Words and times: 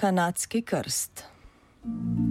kanadski 0.00 0.62
krst. 0.62 1.24
thank 1.82 2.18
you 2.18 2.29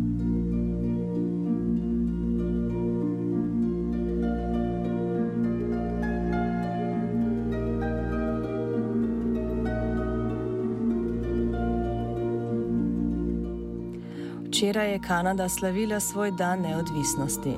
Včeraj 14.60 14.92
je 14.92 15.00
Kanada 15.00 15.50
slavila 15.50 16.00
svoj 16.00 16.32
dan 16.32 16.62
neodvisnosti. 16.62 17.54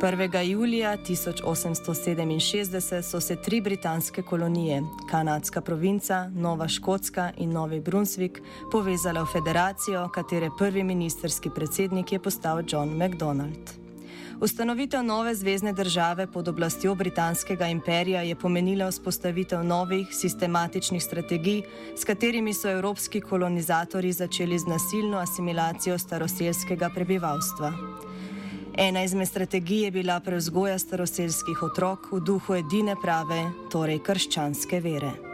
1. 0.00 0.42
julija 0.42 0.96
1867 0.96 3.02
so 3.02 3.20
se 3.20 3.36
tri 3.36 3.60
britanske 3.60 4.22
kolonije, 4.22 4.82
kanadska 5.10 5.60
provinca, 5.60 6.30
Nova 6.34 6.68
Škotska 6.68 7.32
in 7.36 7.50
Novi 7.50 7.80
Brunsvik, 7.80 8.42
povezale 8.72 9.20
v 9.20 9.26
federacijo, 9.32 10.08
katere 10.08 10.50
prvi 10.58 10.84
ministerski 10.84 11.50
predsednik 11.54 12.12
je 12.12 12.18
postal 12.18 12.62
John 12.68 12.96
MacDonald. 12.96 13.87
Ustanovitev 14.40 15.02
nove 15.02 15.34
zvezdne 15.34 15.72
države 15.72 16.26
pod 16.26 16.48
oblastjo 16.48 16.94
britanskega 16.94 17.66
imperija 17.66 18.22
je 18.22 18.34
pomenila 18.34 18.88
vzpostavitev 18.88 19.64
novih 19.64 20.08
sistematičnih 20.12 21.02
strategij, 21.02 21.62
s 21.96 22.04
katerimi 22.04 22.54
so 22.54 22.70
evropski 22.70 23.20
kolonizatori 23.20 24.12
začeli 24.12 24.58
z 24.58 24.66
nasilno 24.66 25.18
asimilacijo 25.18 25.98
staroselskega 25.98 26.90
prebivalstva. 26.94 27.72
Ena 28.78 29.02
izmed 29.04 29.28
strategij 29.28 29.84
je 29.84 29.90
bila 29.90 30.20
prevzgoja 30.20 30.78
staroselskih 30.78 31.62
otrok 31.62 32.12
v 32.12 32.20
duhu 32.20 32.54
edine 32.54 32.94
prave, 33.02 33.42
torej 33.70 33.98
krščanske 33.98 34.80
vere. 34.80 35.27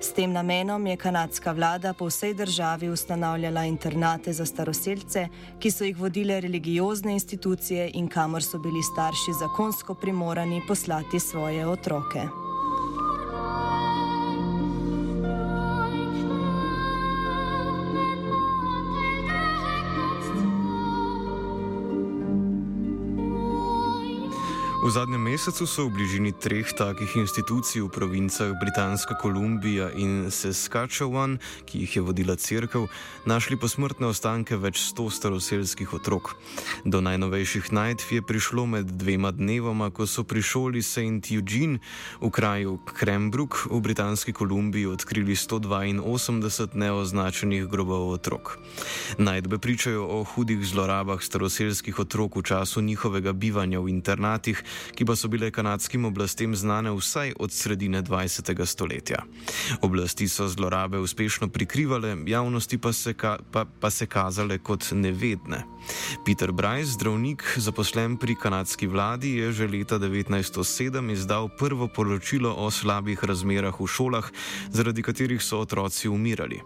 S 0.00 0.12
tem 0.12 0.32
namenom 0.32 0.86
je 0.86 0.96
kanadska 0.96 1.52
vlada 1.52 1.92
po 1.92 2.06
vsej 2.06 2.34
državi 2.34 2.88
ustanavljala 2.88 3.64
internate 3.64 4.32
za 4.32 4.46
staroseljce, 4.46 5.28
ki 5.58 5.70
so 5.70 5.84
jih 5.84 5.98
vodile 5.98 6.40
religiozne 6.40 7.12
institucije 7.12 7.90
in 7.94 8.08
kamor 8.08 8.42
so 8.42 8.58
bili 8.58 8.82
starši 8.82 9.38
zakonsko 9.40 9.94
primorani 9.94 10.60
poslati 10.68 11.20
svoje 11.20 11.66
otroke. 11.66 12.45
V 24.86 24.90
zadnjem 24.94 25.18
mesecu 25.18 25.66
so 25.66 25.90
v 25.90 25.98
bližini 25.98 26.30
treh 26.30 26.62
takih 26.62 27.18
institucij 27.18 27.82
v 27.82 27.90
provincah 27.90 28.54
Britanska 28.54 29.18
Kolumbija 29.18 29.90
in 29.98 30.30
Saskatchewan, 30.30 31.42
ki 31.66 31.82
jih 31.82 31.96
je 31.98 32.02
vodila 32.06 32.38
crkva, 32.38 32.86
našli 33.26 33.58
posmrtne 33.58 34.06
ostanke 34.06 34.54
več 34.54 34.78
sto 34.78 35.10
staroselskih 35.10 35.90
otrok. 35.90 36.38
Do 36.86 37.02
najnovejših 37.02 37.74
najdb 37.74 38.14
je 38.14 38.22
prišlo 38.22 38.62
med 38.70 38.86
dvema 38.94 39.34
dnevoma, 39.34 39.90
ko 39.90 40.06
so 40.06 40.22
pri 40.22 40.38
šoli 40.38 40.86
St. 40.86 41.34
Eugene 41.34 41.82
v 42.22 42.30
kraju 42.30 42.78
Krembrook 42.86 43.66
v 43.66 43.82
Britanski 43.82 44.30
Kolumbiji 44.30 44.86
odkrili 44.86 45.34
182 45.34 46.78
neoznačenih 46.78 47.66
grobov 47.66 48.22
otrok. 48.22 48.62
Najdbe 49.18 49.58
pričajo 49.58 50.06
o 50.06 50.22
hudih 50.22 50.62
zlorabah 50.62 51.18
staroselskih 51.18 51.98
otrok 51.98 52.38
v 52.38 52.46
času 52.46 52.86
njihovega 52.86 53.34
bivanja 53.34 53.82
v 53.82 53.90
internatih, 53.90 54.62
ki 54.94 55.04
pa 55.04 55.16
so 55.16 55.28
bile 55.28 55.50
kanadskim 55.50 56.04
oblastem 56.04 56.56
znane 56.56 56.90
vsaj 56.90 57.32
od 57.38 57.52
sredine 57.52 58.02
20. 58.02 58.66
stoletja. 58.66 59.22
Oblasti 59.80 60.28
so 60.28 60.48
zlorabe 60.48 60.98
uspešno 60.98 61.48
prikrivale, 61.48 62.16
javnosti 62.26 62.78
pa 62.78 62.92
se, 62.92 63.14
ka, 63.14 63.38
pa, 63.52 63.64
pa 63.80 63.90
se 63.90 64.06
kazale 64.06 64.58
kot 64.58 64.90
nevedne. 64.92 65.64
Peter 66.24 66.52
Bryce, 66.52 66.98
zdravnik, 66.98 67.44
zaposlen 67.56 68.16
pri 68.16 68.34
kanadski 68.34 68.86
vladi, 68.86 69.36
je 69.36 69.52
že 69.52 69.68
leta 69.68 69.98
1907 69.98 71.12
izdal 71.12 71.48
prvo 71.48 71.88
poročilo 71.88 72.54
o 72.58 72.70
slabih 72.70 73.24
razmerah 73.24 73.80
v 73.80 73.86
šolah, 73.86 74.26
zaradi 74.70 75.02
katerih 75.02 75.42
so 75.42 75.60
otroci 75.62 76.08
umirali. 76.08 76.60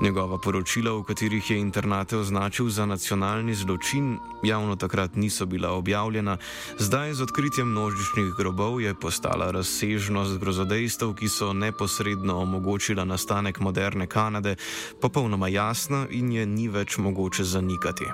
Njegova 0.00 0.38
poročila, 0.38 0.92
v 0.92 1.02
katerih 1.02 1.50
je 1.50 1.58
internate 1.58 2.16
označil 2.16 2.68
za 2.68 2.86
nacionalni 2.86 3.54
zločin, 3.54 4.18
javno 4.42 4.76
takrat 4.76 5.16
niso 5.16 5.46
bila 5.46 5.70
objavljena, 5.70 6.38
zdaj 6.78 7.14
z 7.14 7.22
odkritjem 7.22 7.41
množičnih 7.64 8.34
grobov 8.38 8.80
je 8.80 8.94
postala 8.94 9.50
razsežnost 9.50 10.38
grozodejstev, 10.38 11.14
ki 11.14 11.28
so 11.28 11.52
neposredno 11.52 12.36
omogočila 12.38 13.04
nastanek 13.04 13.60
moderne 13.60 14.06
Kanade, 14.06 14.56
popolnoma 15.00 15.48
jasna 15.48 16.06
in 16.10 16.32
je 16.32 16.46
ni 16.46 16.68
več 16.68 16.98
mogoče 16.98 17.44
zanikati. 17.44 18.04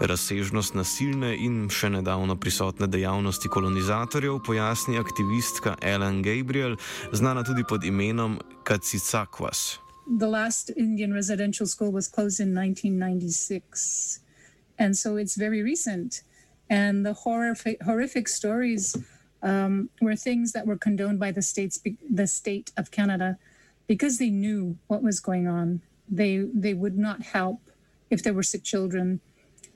Razsežnost 0.00 0.74
nasilne 0.74 1.36
in 1.36 1.68
še 1.70 1.90
nedavno 1.90 2.36
prisotne 2.36 2.86
dejavnosti 2.86 3.48
kolonizatorjev 3.48 4.38
pojasni 4.46 4.98
aktivistka 4.98 5.76
Ellen 5.82 6.22
Gabriel, 6.22 6.76
znana 7.12 7.44
tudi 7.44 7.64
pod 7.68 7.84
imenom 7.84 8.38
Kacicakwas. 8.64 9.78
the 10.08 10.26
last 10.26 10.70
Indian 10.76 11.12
residential 11.12 11.66
school 11.66 11.92
was 11.92 12.08
closed 12.08 12.40
in 12.40 12.54
1996. 12.54 14.20
And 14.78 14.96
so 14.96 15.16
it's 15.16 15.36
very 15.36 15.62
recent. 15.62 16.22
And 16.70 17.04
the 17.04 17.14
horrific, 17.14 17.82
horrific 17.82 18.28
stories 18.28 18.96
um, 19.42 19.90
were 20.00 20.16
things 20.16 20.52
that 20.52 20.66
were 20.66 20.76
condoned 20.76 21.18
by 21.18 21.30
the 21.30 21.42
states, 21.42 21.80
the 22.10 22.26
state 22.26 22.72
of 22.76 22.90
Canada, 22.90 23.38
because 23.86 24.18
they 24.18 24.30
knew 24.30 24.76
what 24.86 25.02
was 25.02 25.20
going 25.20 25.46
on. 25.46 25.80
They 26.10 26.38
they 26.52 26.74
would 26.74 26.98
not 26.98 27.22
help 27.22 27.60
if 28.10 28.22
there 28.22 28.32
were 28.32 28.42
sick 28.42 28.64
children, 28.64 29.20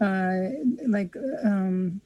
uh, 0.00 0.48
like 0.86 1.14
um, 1.44 2.00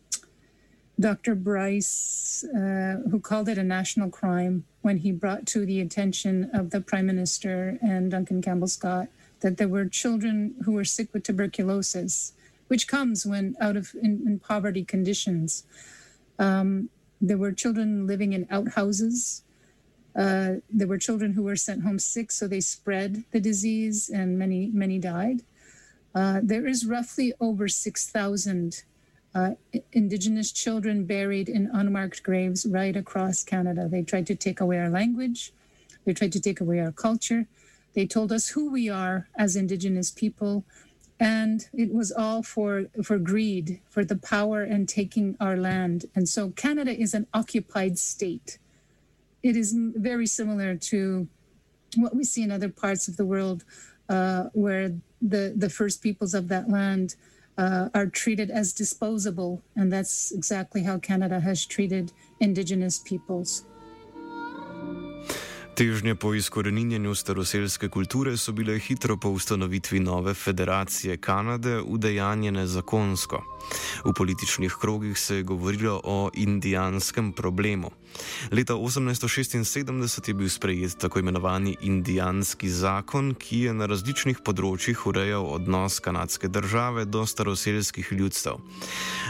Dr. 0.99 1.35
Bryce, 1.35 2.45
uh, 2.55 3.03
who 3.11 3.21
called 3.21 3.49
it 3.49 3.59
a 3.59 3.63
national 3.63 4.11
crime 4.11 4.65
when 4.83 4.99
he 4.99 5.13
brought 5.13 5.47
to 5.47 5.67
the 5.67 5.81
attention 5.81 6.51
of 6.55 6.71
the 6.71 6.81
Prime 6.81 7.07
Minister 7.07 7.79
and 7.83 8.11
Duncan 8.11 8.41
Campbell 8.41 8.69
Scott 8.69 9.09
that 9.41 9.59
there 9.59 9.69
were 9.69 9.87
children 9.87 10.55
who 10.65 10.73
were 10.73 10.85
sick 10.85 11.13
with 11.13 11.25
tuberculosis, 11.25 12.33
which 12.69 12.89
comes 12.89 13.27
when 13.27 13.55
out 13.61 13.77
of 13.77 13.95
in, 14.03 14.23
in 14.27 14.39
poverty 14.39 14.85
conditions. 14.85 15.65
Um, 16.39 16.91
there 17.21 17.39
were 17.39 17.53
children 17.53 18.07
living 18.07 18.33
in 18.33 18.47
outhouses. 18.51 19.43
Uh, 20.15 20.57
there 20.71 20.89
were 20.89 20.99
children 20.99 21.33
who 21.33 21.43
were 21.43 21.57
sent 21.57 21.83
home 21.83 21.99
sick, 21.99 22.33
so 22.33 22.49
they 22.49 22.61
spread 22.61 23.25
the 23.33 23.41
disease, 23.41 24.09
and 24.09 24.39
many 24.39 24.71
many 24.73 24.99
died. 24.99 25.43
Uh, 26.15 26.41
there 26.43 26.67
is 26.67 26.87
roughly 26.87 27.33
over 27.41 27.69
six 27.69 28.09
thousand 28.09 28.85
uh, 29.35 29.51
Indigenous 29.93 30.51
children 30.53 31.05
buried 31.05 31.49
in 31.49 31.71
unmarked 31.73 32.23
graves 32.23 32.65
right 32.65 32.97
across 32.97 33.45
Canada. 33.45 33.89
They 33.89 34.03
tried 34.03 34.27
to 34.29 34.35
take 34.35 34.61
away 34.61 34.79
our 34.79 34.89
language, 34.89 35.53
they 36.05 36.15
tried 36.15 36.33
to 36.33 36.41
take 36.41 36.61
away 36.61 36.81
our 36.81 36.93
culture. 36.93 37.47
They 37.95 38.07
told 38.07 38.31
us 38.31 38.49
who 38.49 38.71
we 38.71 38.91
are 38.91 39.29
as 39.39 39.57
Indigenous 39.57 40.11
people, 40.11 40.65
and 41.19 41.69
it 41.73 41.93
was 41.93 42.13
all 42.13 42.43
for 42.43 42.87
for 43.03 43.19
greed 43.19 43.81
for 43.89 44.05
the 44.05 44.17
power 44.17 44.63
and 44.63 44.89
taking 44.89 45.37
our 45.41 45.57
land. 45.57 46.07
And 46.15 46.29
so 46.29 46.51
canada 46.51 46.93
is 46.99 47.15
an 47.15 47.27
occupied 47.33 47.99
state. 47.99 48.59
It 49.43 49.57
is 49.57 49.75
very 49.77 50.27
similar 50.27 50.77
to 50.77 51.29
what 51.97 52.15
we 52.15 52.25
see 52.25 52.43
in 52.43 52.51
other 52.51 52.69
parts 52.69 53.09
of 53.09 53.17
the 53.17 53.25
world 53.25 53.65
uh, 54.09 54.45
where 54.53 54.91
the 55.23 55.55
the 55.57 55.71
first 55.71 56.03
peoples 56.03 56.35
of 56.35 56.49
that 56.49 56.69
land 56.69 57.17
uh, 57.57 57.89
are 57.95 58.07
treated 58.07 58.51
as 58.51 58.75
disposable. 58.75 59.63
And 59.75 59.91
that's 59.91 60.31
exactly 60.33 60.83
how 60.83 60.99
canada 60.99 61.41
has 61.41 61.65
treated 61.65 62.13
indigenous 62.41 62.99
peoples 62.99 63.65
Težnje 65.77 66.15
po 66.15 66.31
izkoreninjenju 66.35 67.15
staroseljske 67.15 67.89
kulture 67.89 68.37
so 68.37 68.53
bile 68.53 68.79
hitro 68.79 69.17
po 69.17 69.29
ustanovitvi 69.29 70.01
nove 70.01 70.35
federacije 70.35 71.17
Kanade 71.17 71.81
udejanjene 71.81 72.67
zakonsko. 72.67 73.43
V 74.05 74.13
političnih 74.17 74.73
krogih 74.81 75.19
se 75.19 75.37
je 75.37 75.43
govorilo 75.43 76.01
o 76.05 76.31
indijanskem 76.35 77.33
problemu. 77.33 77.91
Leta 78.53 78.75
1876 78.75 80.29
je 80.29 80.35
bil 80.35 80.49
sprejet 80.49 80.97
tako 80.99 81.19
imenovani 81.19 81.77
indijanski 81.81 82.69
zakon, 82.69 83.35
ki 83.35 83.61
je 83.61 83.75
na 83.75 83.87
različnih 83.87 84.41
področjih 84.45 85.07
urejal 85.07 85.45
odnos 85.59 85.99
kanadske 86.01 86.49
države 86.49 87.05
do 87.05 87.27
staroseljskih 87.27 88.13
ljudstev. 88.13 88.63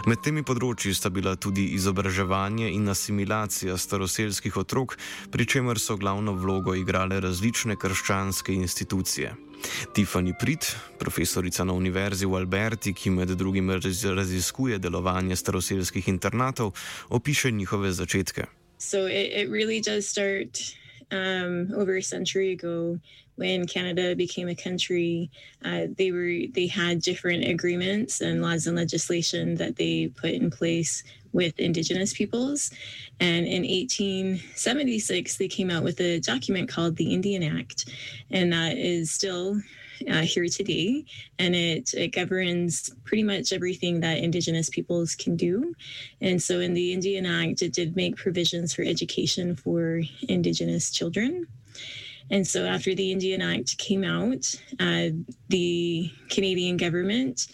Med 0.06 0.22
temi 0.22 0.44
področji 0.46 0.94
sta 0.94 1.10
bila 1.10 1.34
tudi 1.36 1.64
izobraževanje 1.74 2.70
in 2.70 2.88
asimilacija 2.88 3.76
staroseljskih 3.76 4.56
otrok, 4.56 4.98
pri 5.32 5.46
čemer 5.46 5.80
so 5.82 5.96
glavno 5.96 6.35
vlogo 6.38 6.74
igrale 6.74 7.20
različne 7.20 7.76
krščanske 7.76 8.52
institucije. 8.52 9.34
Tiffany 9.94 10.32
Prit, 10.40 10.76
profesorica 10.98 11.64
na 11.64 11.72
Univerzi 11.72 12.26
v 12.26 12.36
Alberti, 12.36 12.92
ki 12.94 13.10
med 13.10 13.28
drugim 13.28 13.70
raziskuje 13.70 14.78
delovanje 14.78 15.36
staroseljskih 15.36 16.08
internatov, 16.08 16.72
opiše 17.08 17.50
njihove 17.50 17.92
začetke. 17.92 18.46
So 18.78 19.06
it, 19.08 19.32
it 19.32 19.48
really 19.50 19.80
does 19.80 20.06
start 20.06 20.76
um, 21.10 21.72
over 21.74 21.96
a 21.96 22.02
century 22.02 22.52
ago 22.52 22.98
when 23.36 23.66
Canada 23.66 24.16
became 24.16 24.48
a 24.48 24.54
country. 24.54 25.30
Uh, 25.64 25.86
they 25.96 26.10
were 26.10 26.52
they 26.52 26.66
had 26.66 27.02
different 27.02 27.46
agreements 27.46 28.20
and 28.20 28.42
laws 28.42 28.66
and 28.66 28.76
legislation 28.76 29.54
that 29.56 29.76
they 29.76 30.08
put 30.08 30.30
in 30.30 30.50
place 30.50 31.02
with 31.32 31.58
Indigenous 31.58 32.14
peoples. 32.14 32.70
And 33.20 33.46
in 33.46 33.62
1876, 33.62 35.36
they 35.36 35.48
came 35.48 35.70
out 35.70 35.84
with 35.84 36.00
a 36.00 36.18
document 36.20 36.68
called 36.68 36.96
the 36.96 37.12
Indian 37.12 37.42
Act, 37.42 37.90
and 38.30 38.52
that 38.52 38.76
is 38.78 39.10
still 39.10 39.60
uh, 40.10 40.22
here 40.22 40.46
today, 40.46 41.04
and 41.38 41.54
it, 41.54 41.92
it 41.94 42.08
governs 42.08 42.90
pretty 43.04 43.22
much 43.22 43.52
everything 43.52 44.00
that 44.00 44.18
Indigenous 44.18 44.70
peoples 44.70 45.14
can 45.14 45.36
do. 45.36 45.74
And 46.20 46.42
so, 46.42 46.60
in 46.60 46.74
the 46.74 46.92
Indian 46.92 47.26
Act, 47.26 47.62
it 47.62 47.72
did 47.72 47.96
make 47.96 48.16
provisions 48.16 48.74
for 48.74 48.82
education 48.82 49.56
for 49.56 50.02
Indigenous 50.28 50.90
children. 50.90 51.46
And 52.30 52.46
so, 52.46 52.66
after 52.66 52.94
the 52.94 53.12
Indian 53.12 53.40
Act 53.40 53.78
came 53.78 54.04
out, 54.04 54.52
uh, 54.80 55.08
the 55.48 56.10
Canadian 56.28 56.76
government 56.76 57.46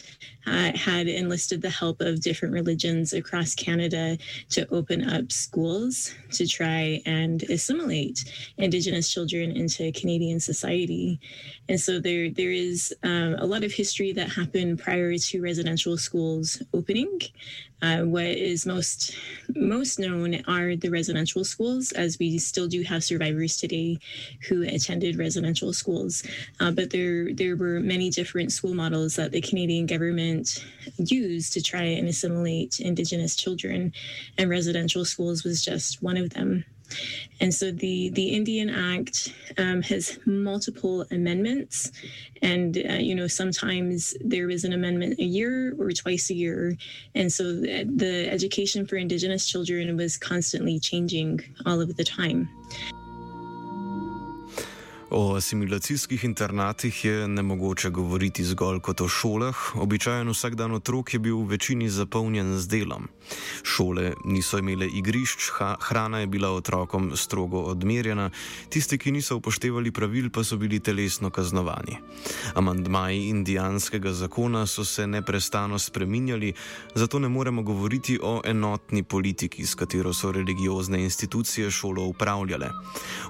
uh, 0.47 0.73
had 0.75 1.07
enlisted 1.07 1.63
the 1.63 1.71
help 1.71 2.01
of 2.01 2.21
different 2.21 2.55
religions 2.55 3.13
across 3.13 3.55
Canada 3.55 4.17
to 4.51 4.67
open 4.71 5.09
up 5.09 5.31
schools 5.31 6.15
to 6.33 6.47
try 6.47 7.01
and 7.07 7.43
assimilate 7.45 8.25
Indigenous 8.59 9.13
children 9.13 9.53
into 9.53 9.93
Canadian 9.93 10.41
society. 10.41 11.21
And 11.69 11.81
so 11.81 12.01
there, 12.01 12.31
there 12.31 12.51
is 12.51 12.95
um, 13.03 13.37
a 13.39 13.47
lot 13.47 13.65
of 13.65 13.73
history 13.73 14.13
that 14.15 14.31
happened 14.31 14.79
prior 14.79 15.17
to 15.17 15.43
residential 15.43 15.97
schools 15.97 16.63
opening. 16.75 17.21
Uh, 17.83 18.03
what 18.03 18.25
is 18.25 18.65
most 18.65 19.17
most 19.57 19.99
known 19.99 20.41
are 20.47 20.77
the 20.77 20.89
residential 20.89 21.45
schools, 21.45 21.91
as 21.93 22.17
we 22.19 22.39
still 22.39 22.69
do 22.69 22.83
have 22.83 23.03
survivors 23.03 23.57
today 23.57 23.99
who 24.49 24.63
attended 24.63 25.19
residential 25.19 25.73
schools. 25.73 26.23
Uh, 26.61 26.71
but 26.71 26.91
there 26.91 27.35
there 27.35 27.57
were 27.57 27.81
many 27.81 28.09
different 28.09 28.53
school 28.53 28.73
models 28.73 29.17
that 29.17 29.33
the 29.33 29.41
Canadian 29.41 29.87
government 29.87 30.65
used 30.97 31.53
to 31.55 31.61
try 31.61 31.83
and 31.83 32.09
assimilate 32.09 32.79
Indigenous 32.79 33.35
children, 33.35 33.93
and 34.39 34.49
residential 34.49 35.05
schools 35.05 35.43
was 35.43 35.65
just 35.65 36.03
one 36.03 36.17
of 36.17 36.31
them. 36.31 36.65
And 37.41 37.53
so 37.53 37.71
the, 37.71 38.11
the 38.11 38.29
Indian 38.29 38.69
Act 38.71 39.33
um, 39.59 39.83
has 39.83 40.19
multiple 40.27 41.07
amendments. 41.11 41.93
And, 42.41 42.77
uh, 42.79 42.95
you 42.95 43.15
know, 43.15 43.27
sometimes 43.27 44.17
there 44.21 44.51
is 44.51 44.65
an 44.65 44.73
amendment 44.73 45.19
a 45.19 45.25
year 45.25 45.75
or 45.79 45.91
twice 45.91 46.31
a 46.31 46.35
year. 46.35 46.77
And 47.15 47.33
so 47.33 47.53
the, 47.53 47.85
the 47.85 48.29
education 48.31 48.87
for 48.87 48.97
Indigenous 48.97 49.47
children 49.47 49.97
was 49.97 50.17
constantly 50.17 50.79
changing 50.79 51.41
all 51.67 51.81
of 51.81 51.97
the 51.97 52.05
time. 52.05 52.49
O 55.15 55.35
asimilacijskih 55.37 56.25
internatih 56.25 57.05
je 57.05 57.29
ne 57.29 57.43
mogoče 57.43 57.91
govoriti 57.91 58.45
zgolj 58.45 58.79
kot 58.81 59.01
o 59.01 59.09
šolah. 59.09 59.57
Običajen 59.75 60.29
vsak 60.29 60.55
dan 60.55 60.73
otrok 60.73 61.15
je 61.15 61.19
bil 61.21 61.37
v 61.37 61.51
večini 61.51 61.91
zapolnjen 61.91 62.57
z 62.59 62.69
delom. 62.69 63.09
Šole 63.63 64.15
niso 64.25 64.59
imele 64.59 64.89
igrišč, 64.89 65.51
hrana 65.81 66.21
je 66.21 66.27
bila 66.27 66.51
otrokom 66.51 67.11
strogo 67.17 67.61
odmerjena, 67.61 68.31
tisti, 68.69 68.99
ki 68.99 69.13
niso 69.13 69.37
upoštevali 69.37 69.93
pravil, 69.93 70.31
pa 70.31 70.45
so 70.45 70.57
bili 70.57 70.81
telesno 70.81 71.31
kaznovani. 71.31 71.99
Amandmaji 72.55 73.29
indijanskega 73.29 74.13
zakona 74.13 74.67
so 74.67 74.85
se 74.85 75.07
neprestano 75.07 75.79
spreminjali, 75.79 76.55
zato 76.95 77.19
ne 77.19 77.29
moremo 77.29 77.63
govoriti 77.63 78.19
o 78.23 78.41
enotni 78.45 79.03
politiki, 79.03 79.67
s 79.67 79.75
katero 79.75 80.15
so 80.15 80.33
religiozne 80.33 81.05
institucije 81.05 81.71
šolo 81.71 82.05
upravljale. 82.05 82.71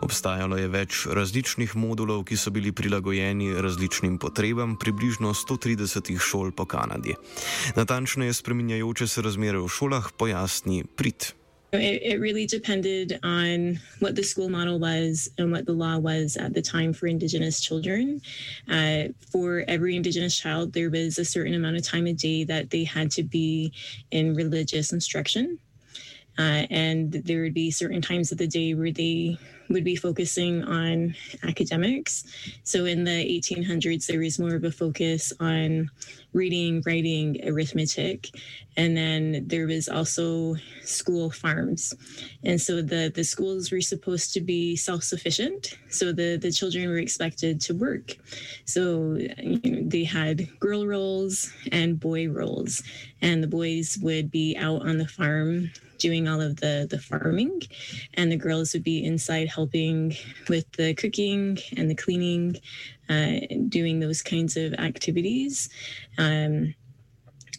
Obstajalo 0.00 0.56
je 0.56 0.68
več 0.68 1.06
različnih 1.10 1.71
učnih 1.72 1.88
modulov, 1.88 2.24
ki 2.24 2.36
so 2.36 2.50
bili 2.50 2.72
prilagojeni 2.72 3.54
različnim 3.54 4.18
potrebam 4.18 4.76
približno 4.76 5.32
130 5.34 6.18
šol 6.18 6.52
po 6.52 6.64
Kanadi. 6.64 7.14
Natančneje 7.76 8.32
spreminjajoče 8.32 9.06
se 9.06 9.22
razmere 9.22 9.58
v 9.58 9.68
šolah 9.68 10.12
pojasni 10.18 10.84
Prit. 10.96 11.34
It, 11.72 12.02
it, 12.02 12.20
really 12.20 12.46
depended 12.46 13.18
on 13.22 13.80
what 14.00 14.14
the 14.14 14.22
school 14.22 14.50
model 14.50 14.78
was 14.78 15.30
and 15.38 15.50
what 15.50 15.64
the 15.64 15.72
law 15.72 15.96
was 15.96 16.36
at 16.36 16.52
the 16.52 16.60
time 16.60 16.92
for 16.92 17.08
Indigenous 17.08 17.62
children. 17.62 18.20
Uh, 18.68 19.08
for 19.32 19.64
every 19.68 19.96
Indigenous 19.96 20.36
child, 20.36 20.74
there 20.74 20.90
was 20.90 21.18
a 21.18 21.24
certain 21.24 21.54
amount 21.54 21.76
of 21.76 21.82
time 21.82 22.06
a 22.06 22.12
day 22.12 22.44
that 22.44 22.68
they 22.68 22.84
had 22.84 23.10
to 23.12 23.22
be 23.22 23.72
in 24.10 24.34
religious 24.34 24.92
instruction. 24.92 25.58
Uh, 26.38 26.66
and 26.70 27.12
there 27.12 27.42
would 27.42 27.54
be 27.54 27.70
certain 27.70 28.02
times 28.02 28.32
of 28.32 28.38
the 28.38 28.46
day 28.46 28.74
where 28.74 28.92
they 28.92 29.38
would 29.72 29.84
be 29.84 29.96
focusing 29.96 30.64
on 30.64 31.14
academics. 31.42 32.24
So 32.64 32.84
in 32.84 33.04
the 33.04 33.10
1800s, 33.10 34.06
there 34.06 34.20
was 34.20 34.38
more 34.38 34.54
of 34.54 34.64
a 34.64 34.70
focus 34.70 35.32
on 35.40 35.90
reading, 36.32 36.82
writing, 36.86 37.40
arithmetic. 37.46 38.30
And 38.76 38.96
then 38.96 39.44
there 39.46 39.66
was 39.66 39.88
also 39.88 40.56
school 40.82 41.30
farms. 41.30 41.94
And 42.42 42.60
so 42.60 42.80
the, 42.80 43.12
the 43.14 43.24
schools 43.24 43.70
were 43.70 43.80
supposed 43.80 44.32
to 44.34 44.40
be 44.40 44.76
self 44.76 45.02
sufficient. 45.02 45.78
So 45.90 46.12
the, 46.12 46.36
the 46.36 46.50
children 46.50 46.88
were 46.88 46.98
expected 46.98 47.60
to 47.62 47.74
work. 47.74 48.16
So 48.64 49.16
you 49.38 49.60
know, 49.64 49.88
they 49.88 50.04
had 50.04 50.48
girl 50.58 50.86
roles 50.86 51.52
and 51.70 52.00
boy 52.00 52.28
roles. 52.28 52.82
And 53.20 53.42
the 53.42 53.48
boys 53.48 53.98
would 54.00 54.30
be 54.30 54.56
out 54.56 54.86
on 54.86 54.98
the 54.98 55.06
farm 55.08 55.70
doing 55.98 56.26
all 56.26 56.40
of 56.40 56.56
the 56.56 56.84
the 56.90 56.98
farming 56.98 57.62
and 58.14 58.32
the 58.32 58.36
girls 58.36 58.72
would 58.72 58.82
be 58.82 59.04
inside 59.04 59.48
helping 59.48 59.61
with 60.48 60.70
the 60.72 60.94
cooking 60.94 61.58
and 61.76 61.90
the 61.90 61.94
cleaning 61.94 62.56
uh, 63.08 63.32
doing 63.68 64.00
those 64.00 64.22
kinds 64.22 64.56
of 64.56 64.74
activities. 64.74 65.68
Um, 66.18 66.74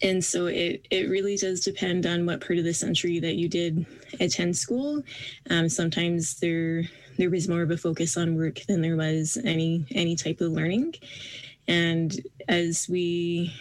and 0.01 0.23
so 0.23 0.47
it, 0.47 0.85
it 0.89 1.09
really 1.09 1.37
does 1.37 1.61
depend 1.61 2.05
on 2.05 2.25
what 2.25 2.45
part 2.45 2.59
of 2.59 2.65
the 2.65 2.73
century 2.73 3.19
that 3.19 3.35
you 3.35 3.47
did 3.47 3.85
attend 4.19 4.57
school. 4.57 5.01
Um, 5.49 5.69
sometimes 5.69 6.39
there 6.39 6.83
there 7.17 7.29
was 7.29 7.47
more 7.47 7.61
of 7.61 7.69
a 7.69 7.77
focus 7.77 8.17
on 8.17 8.35
work 8.35 8.61
than 8.67 8.81
there 8.81 8.97
was 8.97 9.37
any 9.45 9.85
any 9.91 10.15
type 10.15 10.41
of 10.41 10.51
learning. 10.51 10.95
And 11.67 12.19
as 12.49 12.89
we 12.89 13.53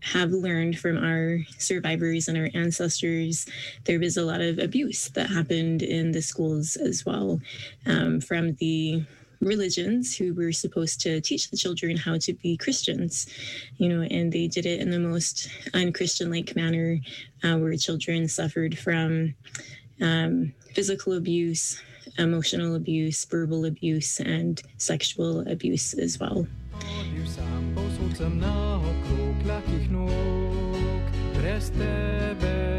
have 0.00 0.30
learned 0.30 0.78
from 0.78 0.96
our 0.96 1.38
survivors 1.58 2.28
and 2.28 2.38
our 2.38 2.48
ancestors, 2.54 3.46
there 3.84 3.98
was 3.98 4.16
a 4.16 4.24
lot 4.24 4.40
of 4.40 4.58
abuse 4.58 5.08
that 5.10 5.28
happened 5.28 5.82
in 5.82 6.12
the 6.12 6.22
schools 6.22 6.76
as 6.76 7.04
well 7.04 7.40
um, 7.86 8.20
from 8.20 8.54
the 8.54 9.02
religions 9.40 10.16
who 10.16 10.34
were 10.34 10.52
supposed 10.52 11.00
to 11.00 11.20
teach 11.20 11.50
the 11.50 11.56
children 11.56 11.96
how 11.96 12.18
to 12.18 12.32
be 12.32 12.56
Christians, 12.56 13.26
you 13.76 13.88
know, 13.88 14.02
and 14.02 14.32
they 14.32 14.46
did 14.48 14.66
it 14.66 14.80
in 14.80 14.90
the 14.90 14.98
most 14.98 15.48
unchristian 15.74 16.30
like 16.30 16.56
manner 16.56 16.98
uh, 17.44 17.56
where 17.56 17.76
children 17.76 18.28
suffered 18.28 18.76
from 18.76 19.34
um, 20.00 20.52
physical 20.74 21.14
abuse, 21.14 21.80
emotional 22.18 22.74
abuse, 22.74 23.24
verbal 23.26 23.64
abuse, 23.64 24.20
and 24.20 24.62
sexual 24.76 25.46
abuse 25.48 25.94
as 25.94 26.18
well. 26.18 26.46
sucem 27.98 28.38
naokrog, 28.38 29.36
lakih 29.46 29.90
nog, 29.90 31.02
brez 31.34 31.70
tebe. 31.70 32.77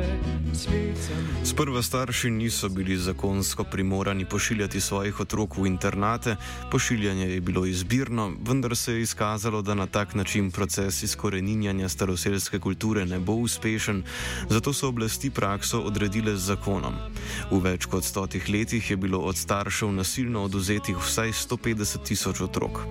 Sprva 1.44 1.82
starši 1.82 2.30
niso 2.30 2.70
bili 2.70 2.98
zakonsko 2.98 3.63
primorani 3.63 4.25
pošiljati 4.25 4.82
svojih 4.82 5.20
otrok 5.20 5.58
v 5.58 5.66
internate, 5.66 6.36
pošiljanje 6.72 7.25
je 7.25 7.42
bilo 7.42 7.66
izbirno, 7.66 8.34
vendar 8.48 8.75
se 8.75 8.94
je 8.94 9.01
izkazalo, 9.01 9.62
da 9.62 9.74
na 9.74 9.88
tak 9.88 10.16
način 10.16 10.51
proces 10.51 11.04
izkoreninjanja 11.04 11.89
staroseljske 11.89 12.60
kulture 12.60 13.06
ne 13.06 13.20
bo 13.20 13.34
uspešen, 13.34 14.04
zato 14.50 14.74
so 14.74 14.88
oblasti 14.88 15.30
prakso 15.30 15.80
odredile 15.82 16.36
z 16.36 16.39
zakonom. 16.39 16.96
V 17.51 17.62
več 17.63 17.86
kot 17.86 18.04
stotih 18.04 18.50
letih 18.50 18.92
je 18.92 18.98
bilo 18.98 19.20
od 19.20 19.38
staršev 19.38 19.92
nasilno 19.92 20.44
oduzetih 20.44 20.98
vsaj 20.98 21.32
150 21.32 22.04
tisoč 22.04 22.42
otrok. 22.42 22.84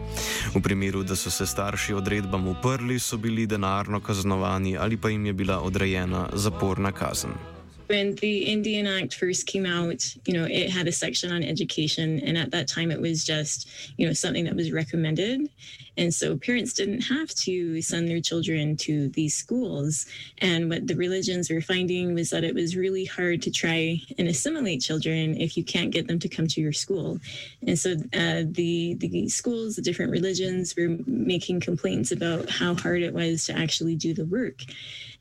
V 0.55 0.63
primeru, 0.63 1.03
da 1.03 1.17
so 1.17 1.31
se 1.31 1.47
starši 1.47 1.95
odredbam 1.95 2.49
uprli, 2.49 2.99
so 2.99 3.17
bili 3.17 3.47
denarno 3.47 4.01
kaznovani 4.01 4.77
ali 4.79 4.97
pa 4.97 5.09
jim 5.09 5.27
je 5.27 5.33
bila 5.33 5.61
odrejena 5.61 6.29
zaporna 6.33 6.93
kazen. 6.93 7.58
When 7.89 8.15
the 8.17 8.45
Indian 8.45 8.87
Act 8.87 9.15
first 9.15 9.47
came 9.47 9.67
out, 9.67 10.05
you 10.27 10.35
know, 10.35 10.45
it 10.45 10.71
had 10.71 10.87
a 10.87 10.93
section 10.93 11.33
on 11.33 11.43
education. 11.43 12.21
And 12.21 12.39
at 12.39 12.51
that 12.53 12.69
time, 12.69 12.91
it 12.91 13.01
was 13.01 13.25
just, 13.25 13.69
you 13.97 14.07
know, 14.07 14.13
something 14.13 14.45
that 14.45 14.55
was 14.55 14.73
recommended. 14.73 15.49
And 15.97 16.15
so 16.15 16.37
parents 16.37 16.75
didn't 16.75 17.01
have 17.03 17.31
to 17.31 17.83
send 17.83 18.09
their 18.09 18.21
children 18.21 18.77
to 18.79 19.09
these 19.09 19.35
schools. 19.35 20.07
And 20.39 20.71
what 20.71 20.87
the 20.87 20.95
religions 20.95 21.51
were 21.51 21.61
finding 21.61 22.15
was 22.15 22.31
that 22.31 22.45
it 22.45 22.55
was 22.55 22.77
really 22.77 23.05
hard 23.05 23.43
to 23.43 23.51
try 23.51 24.01
and 24.17 24.29
assimilate 24.29 24.81
children 24.81 25.41
if 25.41 25.57
you 25.57 25.65
can't 25.65 25.91
get 25.91 26.07
them 26.07 26.21
to 26.21 26.29
come 26.29 26.47
to 26.47 26.61
your 26.61 26.73
school. 26.73 27.19
And 27.67 27.77
so 27.77 27.93
uh, 28.15 28.45
the, 28.47 28.95
the 28.95 29.29
schools, 29.29 29.75
the 29.75 29.83
different 29.83 30.13
religions 30.13 30.75
were 30.77 30.99
making 31.07 31.61
complaints 31.61 32.13
about 32.13 32.49
how 32.49 32.75
hard 32.75 33.03
it 33.03 33.13
was 33.13 33.47
to 33.47 33.59
actually 33.59 33.97
do 33.97 34.15
the 34.15 34.27
work. 34.27 34.63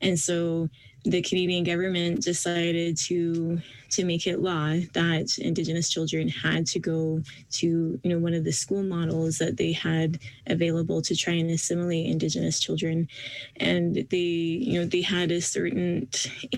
And 0.00 0.18
so 0.18 0.68
the 1.04 1.22
Canadian 1.22 1.64
government 1.64 2.22
decided 2.22 2.96
to 2.96 3.60
to 3.90 4.04
make 4.04 4.26
it 4.26 4.40
law 4.40 4.74
that 4.92 5.38
Indigenous 5.38 5.88
children 5.88 6.28
had 6.28 6.66
to 6.66 6.78
go 6.78 7.22
to 7.52 8.00
you 8.02 8.10
know 8.10 8.18
one 8.18 8.34
of 8.34 8.44
the 8.44 8.52
school 8.52 8.82
models 8.82 9.38
that 9.38 9.56
they 9.56 9.72
had 9.72 10.18
available 10.46 11.02
to 11.02 11.16
try 11.16 11.34
and 11.34 11.50
assimilate 11.50 12.06
Indigenous 12.06 12.60
children, 12.60 13.08
and 13.56 14.06
they 14.10 14.16
you 14.16 14.78
know 14.78 14.86
they 14.86 15.02
had 15.02 15.30
a 15.30 15.40
certain 15.40 16.08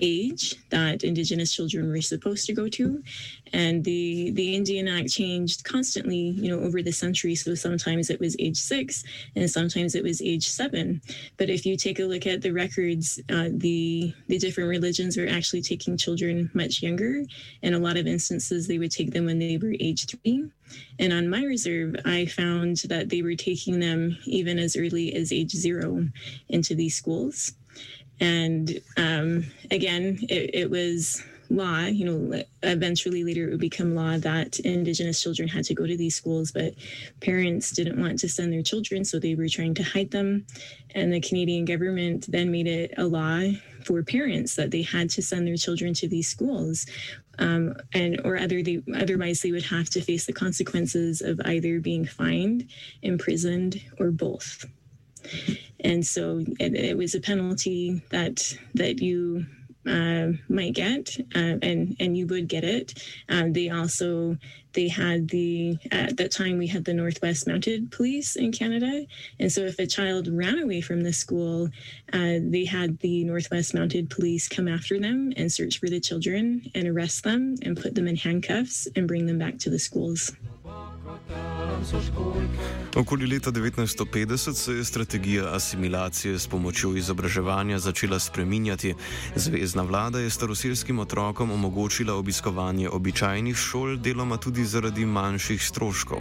age 0.01 0.55
that 0.69 1.03
Indigenous 1.03 1.53
children 1.53 1.89
were 1.89 2.01
supposed 2.01 2.45
to 2.47 2.53
go 2.53 2.67
to, 2.69 3.03
and 3.53 3.83
the 3.83 4.31
the 4.31 4.55
Indian 4.55 4.87
Act 4.87 5.09
changed 5.09 5.63
constantly 5.63 6.17
you 6.17 6.49
know 6.49 6.63
over 6.63 6.81
the 6.81 6.91
centuries. 6.91 7.43
So 7.43 7.55
sometimes 7.55 8.09
it 8.09 8.19
was 8.19 8.35
age 8.39 8.57
six, 8.57 9.03
and 9.35 9.49
sometimes 9.49 9.95
it 9.95 10.03
was 10.03 10.21
age 10.21 10.47
seven. 10.47 11.01
But 11.37 11.49
if 11.49 11.65
you 11.65 11.77
take 11.77 11.99
a 11.99 12.03
look 12.03 12.25
at 12.27 12.41
the 12.41 12.51
records, 12.51 13.19
uh, 13.29 13.49
the 13.51 14.13
the 14.27 14.37
different 14.37 14.69
religions 14.69 15.17
were 15.17 15.27
actually 15.27 15.61
taking 15.61 15.97
children 15.97 16.49
much 16.53 16.81
younger. 16.81 17.20
In 17.61 17.73
a 17.73 17.79
lot 17.79 17.97
of 17.97 18.07
instances, 18.07 18.67
they 18.67 18.77
would 18.77 18.91
take 18.91 19.11
them 19.11 19.25
when 19.25 19.39
they 19.39 19.57
were 19.57 19.75
age 19.79 20.05
three. 20.07 20.49
And 20.99 21.13
on 21.13 21.29
my 21.29 21.43
reserve, 21.43 21.95
I 22.05 22.25
found 22.25 22.77
that 22.87 23.09
they 23.09 23.21
were 23.21 23.35
taking 23.35 23.79
them 23.79 24.17
even 24.25 24.57
as 24.59 24.75
early 24.75 25.13
as 25.15 25.31
age 25.31 25.51
zero 25.51 26.07
into 26.49 26.75
these 26.75 26.95
schools. 26.95 27.53
And 28.19 28.79
um, 28.97 29.45
again, 29.71 30.19
it, 30.29 30.51
it 30.53 30.69
was 30.69 31.23
law, 31.55 31.85
you 31.85 32.05
know, 32.05 32.43
eventually 32.63 33.23
later 33.23 33.47
it 33.47 33.51
would 33.51 33.59
become 33.59 33.95
law 33.95 34.17
that 34.17 34.59
Indigenous 34.59 35.21
children 35.21 35.47
had 35.47 35.65
to 35.65 35.73
go 35.73 35.85
to 35.85 35.97
these 35.97 36.15
schools, 36.15 36.51
but 36.51 36.73
parents 37.19 37.71
didn't 37.71 37.99
want 37.99 38.19
to 38.19 38.29
send 38.29 38.53
their 38.53 38.61
children, 38.61 39.03
so 39.03 39.19
they 39.19 39.35
were 39.35 39.49
trying 39.49 39.73
to 39.75 39.83
hide 39.83 40.11
them. 40.11 40.45
And 40.95 41.11
the 41.11 41.21
Canadian 41.21 41.65
government 41.65 42.25
then 42.29 42.51
made 42.51 42.67
it 42.67 42.93
a 42.97 43.05
law 43.05 43.41
for 43.85 44.03
parents 44.03 44.55
that 44.55 44.71
they 44.71 44.81
had 44.81 45.09
to 45.11 45.21
send 45.21 45.47
their 45.47 45.57
children 45.57 45.93
to 45.95 46.07
these 46.07 46.27
schools. 46.27 46.85
Um, 47.39 47.75
and 47.93 48.21
or 48.23 48.37
other 48.37 48.61
they, 48.61 48.83
otherwise 48.95 49.41
they 49.41 49.51
would 49.51 49.65
have 49.65 49.89
to 49.91 50.01
face 50.01 50.25
the 50.25 50.33
consequences 50.33 51.21
of 51.21 51.41
either 51.45 51.79
being 51.79 52.05
fined, 52.05 52.69
imprisoned, 53.01 53.81
or 53.99 54.11
both. 54.11 54.65
And 55.79 56.05
so 56.05 56.43
it, 56.59 56.75
it 56.75 56.97
was 56.97 57.15
a 57.15 57.19
penalty 57.19 58.01
that 58.09 58.53
that 58.75 59.01
you 59.01 59.45
uh, 59.87 60.27
might 60.49 60.73
get, 60.73 61.17
uh, 61.35 61.57
and 61.61 61.95
and 61.99 62.17
you 62.17 62.27
would 62.27 62.47
get 62.47 62.63
it. 62.63 63.03
Um, 63.29 63.53
they 63.53 63.69
also 63.69 64.37
they 64.73 64.87
had 64.87 65.29
the 65.29 65.77
at 65.91 66.17
that 66.17 66.31
time 66.31 66.57
we 66.57 66.67
had 66.67 66.85
the 66.85 66.93
Northwest 66.93 67.47
Mounted 67.47 67.91
Police 67.91 68.35
in 68.35 68.51
Canada, 68.51 69.05
and 69.39 69.51
so 69.51 69.61
if 69.61 69.79
a 69.79 69.87
child 69.87 70.27
ran 70.27 70.59
away 70.59 70.81
from 70.81 71.01
the 71.01 71.13
school, 71.13 71.69
uh, 72.13 72.37
they 72.41 72.65
had 72.65 72.99
the 72.99 73.23
Northwest 73.23 73.73
Mounted 73.73 74.09
Police 74.09 74.47
come 74.47 74.67
after 74.67 74.99
them 74.99 75.33
and 75.35 75.51
search 75.51 75.79
for 75.79 75.87
the 75.87 75.99
children 75.99 76.69
and 76.75 76.87
arrest 76.87 77.23
them 77.23 77.55
and 77.63 77.75
put 77.75 77.95
them 77.95 78.07
in 78.07 78.15
handcuffs 78.15 78.87
and 78.95 79.07
bring 79.07 79.25
them 79.25 79.39
back 79.39 79.57
to 79.59 79.69
the 79.69 79.79
schools. 79.79 80.33
Okoli 82.95 83.27
leta 83.27 83.51
1950 83.51 84.53
se 84.53 84.73
je 84.73 84.83
strategija 84.85 85.55
asimilacije 85.55 86.39
s 86.39 86.47
pomočjo 86.47 86.95
izobraževanja 86.95 87.79
začela 87.79 88.19
spreminjati. 88.19 88.93
Zvezdna 89.35 89.83
vlada 89.83 90.19
je 90.19 90.29
staroselskim 90.29 90.99
otrokom 90.99 91.51
omogočila 91.51 92.13
obiskovanje 92.13 92.89
običajnih 92.89 93.55
šol, 93.55 93.97
deloma 93.97 94.37
tudi 94.37 94.65
zaradi 94.65 95.05
manjših 95.05 95.63
stroškov. 95.63 96.19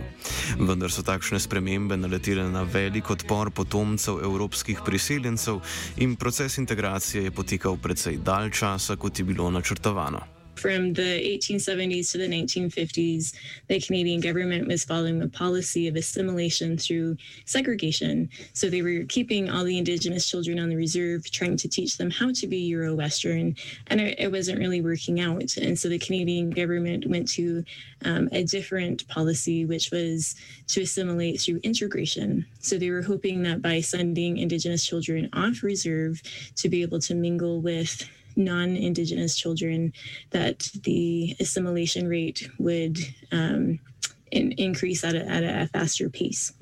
Vendar 0.59 0.91
so 0.91 1.03
takšne 1.03 1.41
spremembe 1.41 1.97
naletele 1.97 2.49
na 2.51 2.63
velik 2.63 3.11
odpor 3.11 3.51
potomcev 3.51 4.25
evropskih 4.25 4.81
priseljencev 4.85 5.61
in 5.97 6.17
proces 6.17 6.59
integracije 6.59 7.25
je 7.25 7.31
potekal 7.31 7.77
precej 7.77 8.17
dalj 8.17 8.51
časa, 8.51 8.97
kot 8.97 9.19
je 9.19 9.25
bilo 9.25 9.51
načrtovano. 9.51 10.40
From 10.61 10.93
the 10.93 11.39
1870s 11.39 12.13
to 12.13 12.19
the 12.19 12.29
1950s, 12.29 13.35
the 13.69 13.81
Canadian 13.81 14.21
government 14.21 14.69
was 14.69 14.85
following 14.85 15.23
a 15.23 15.29
policy 15.29 15.89
of 15.89 15.97
assimilation 15.97 16.77
through 16.77 17.17
segregation. 17.47 18.29
So 18.53 18.69
they 18.69 18.83
were 18.83 19.05
keeping 19.09 19.49
all 19.49 19.65
the 19.65 19.79
Indigenous 19.79 20.29
children 20.29 20.59
on 20.59 20.69
the 20.69 20.77
reserve, 20.77 21.31
trying 21.31 21.57
to 21.57 21.69
teach 21.69 21.97
them 21.97 22.11
how 22.11 22.33
to 22.33 22.47
be 22.47 22.59
Euro 22.59 22.95
Western, 22.95 23.57
and 23.87 24.01
it, 24.01 24.21
it, 24.21 24.31
wasn't 24.31 24.59
really 24.59 24.83
working 24.83 25.21
out. 25.21 25.57
And 25.57 25.79
so 25.79 25.89
the 25.89 25.99
Canadian 25.99 26.51
government 26.51 27.07
went 27.09 27.29
to 27.31 27.65
um, 28.05 28.29
a 28.31 28.45
different 28.45 29.09
policy, 29.09 29.65
which 29.65 29.91
was 29.91 30.35
to 30.69 30.83
assimilate 30.83 31.41
through 31.41 31.61
integration. 31.63 32.45
So 32.61 32.77
they 32.77 32.91
were 32.91 33.03
hoping 33.03 33.43
that 33.45 33.63
by 33.63 33.81
sending 33.81 34.37
Indigenous 34.37 34.85
children 34.85 35.31
off 35.33 35.63
reserve 35.63 36.23
to 36.57 36.69
be 36.69 36.83
able 36.83 37.01
to 37.01 37.15
mingle 37.15 37.61
with 37.61 38.09
non-indigenous 38.41 39.37
children 39.37 39.93
that 40.31 40.69
the 40.83 41.37
assimilation 41.41 42.09
rate 42.09 42.49
would 42.59 42.99
um, 43.33 43.79
in, 44.31 44.53
increase 44.53 45.05
at 45.05 45.15
a, 45.15 45.27
at 45.27 45.43
a 45.43 45.67
faster 45.69 46.09
pace. 46.09 46.53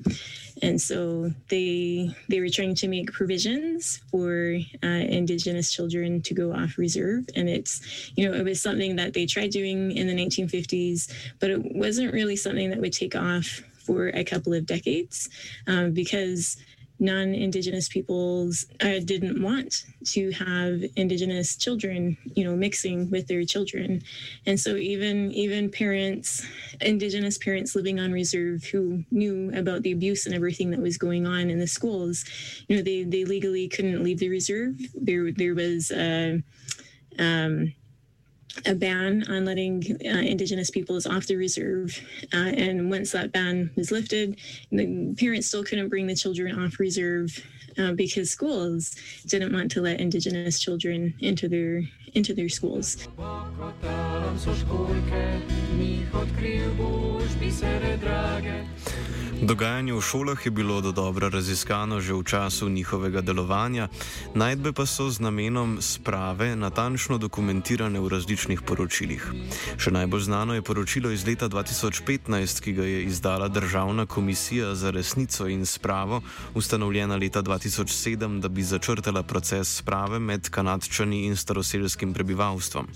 And 0.61 0.81
so 0.81 1.31
they 1.49 2.13
they 2.27 2.41
were 2.41 2.49
trying 2.49 2.75
to 2.75 2.87
make 2.87 3.13
provisions 3.13 4.01
for 4.11 4.57
uh, 4.83 4.87
indigenous 4.87 5.71
children 5.71 6.21
to 6.23 6.33
go 6.33 6.53
off 6.53 6.77
reserve. 6.77 7.29
And 7.35 7.47
it's 7.47 8.11
you 8.15 8.27
know 8.29 8.35
it 8.35 8.43
was 8.43 8.61
something 8.61 8.97
that 8.97 9.13
they 9.13 9.25
tried 9.25 9.51
doing 9.51 9.91
in 9.91 10.07
the 10.07 10.13
1950s 10.13 11.11
but 11.39 11.49
it 11.49 11.61
wasn't 11.75 12.13
really 12.13 12.35
something 12.35 12.69
that 12.69 12.79
would 12.79 12.93
take 12.93 13.15
off 13.15 13.61
for 13.85 14.09
a 14.09 14.23
couple 14.23 14.53
of 14.53 14.65
decades 14.65 15.29
um, 15.67 15.91
because 15.91 16.57
non-indigenous 16.99 17.87
peoples 17.89 18.65
uh, 18.81 18.99
didn't 19.03 19.41
want 19.41 19.85
to 20.05 20.31
have 20.31 20.83
indigenous 20.95 21.55
children 21.55 22.17
you 22.35 22.43
know 22.43 22.55
mixing 22.55 23.09
with 23.09 23.27
their 23.27 23.43
children. 23.45 24.01
And 24.45 24.59
so 24.59 24.75
even 24.75 25.31
even 25.31 25.69
parents 25.69 26.45
indigenous 26.81 27.37
parents 27.37 27.75
living 27.75 27.99
on 27.99 28.11
reserve 28.11 28.63
who 28.65 29.03
knew 29.11 29.51
about 29.53 29.83
the 29.83 29.91
abuse 29.91 30.25
and 30.25 30.35
everything 30.35 30.71
that 30.71 30.81
was 30.81 30.97
going 30.97 31.25
on 31.25 31.49
in 31.49 31.59
the 31.59 31.67
schools 31.67 32.25
you 32.67 32.75
know 32.75 32.83
they 32.83 33.03
they 33.03 33.25
legally 33.25 33.67
couldn't 33.67 34.03
leave 34.03 34.19
the 34.19 34.29
reserve. 34.29 34.75
There 34.95 35.31
there 35.31 35.55
was 35.55 35.91
uh, 35.91 36.37
um, 37.17 37.73
a 38.65 38.75
ban 38.75 39.23
on 39.29 39.45
letting 39.45 39.83
uh, 40.05 40.19
Indigenous 40.19 40.69
peoples 40.69 41.05
off 41.05 41.27
the 41.27 41.35
reserve. 41.35 41.99
Uh, 42.33 42.51
and 42.55 42.89
once 42.89 43.11
that 43.11 43.31
ban 43.31 43.71
was 43.75 43.91
lifted, 43.91 44.37
the 44.71 45.15
parents 45.17 45.47
still 45.47 45.63
couldn't 45.63 45.89
bring 45.89 46.07
the 46.07 46.15
children 46.15 46.59
off 46.59 46.79
reserve 46.79 47.45
uh, 47.77 47.93
because 47.93 48.29
schools 48.29 48.95
didn't 49.27 49.53
want 49.53 49.71
to 49.71 49.81
let 49.81 49.99
Indigenous 49.99 50.59
children 50.59 51.13
into 51.19 51.47
their 51.47 51.83
into 52.15 52.33
their 52.33 52.49
schools. 52.49 53.07
Dogajanje 59.39 59.93
v 59.93 60.01
šolah 60.03 60.45
je 60.45 60.51
bilo 60.51 60.81
do 60.81 60.91
dobro 60.91 61.29
raziskano 61.31 62.01
že 62.03 62.13
v 62.13 62.23
času 62.27 62.69
njihovega 62.69 63.21
delovanja, 63.21 63.87
najdbe 64.35 64.75
pa 64.75 64.83
so 64.85 65.07
z 65.07 65.23
namenom 65.23 65.79
sprave 65.81 66.55
natančno 66.59 67.17
dokumentirane 67.17 67.99
v 68.03 68.11
različnih 68.11 68.61
poročilih. 68.67 69.23
Še 69.79 69.95
najbolj 69.95 70.27
znano 70.27 70.59
je 70.59 70.61
poročilo 70.61 71.11
iz 71.15 71.23
leta 71.23 71.47
2015, 71.47 72.59
ki 72.59 72.71
ga 72.73 72.83
je 72.83 73.03
izdala 73.07 73.47
Državna 73.47 74.05
komisija 74.05 74.75
za 74.75 74.91
resnico 74.91 75.47
in 75.47 75.63
spravo, 75.65 76.19
ustanovljena 76.53 77.15
leta 77.15 77.39
2007, 77.39 78.43
da 78.43 78.51
bi 78.51 78.63
začrtala 78.63 79.23
proces 79.23 79.71
sprave 79.79 80.19
med 80.19 80.49
kanadčani 80.51 81.31
in 81.31 81.39
staroselskim 81.39 82.13
prebivalstvom. 82.13 82.91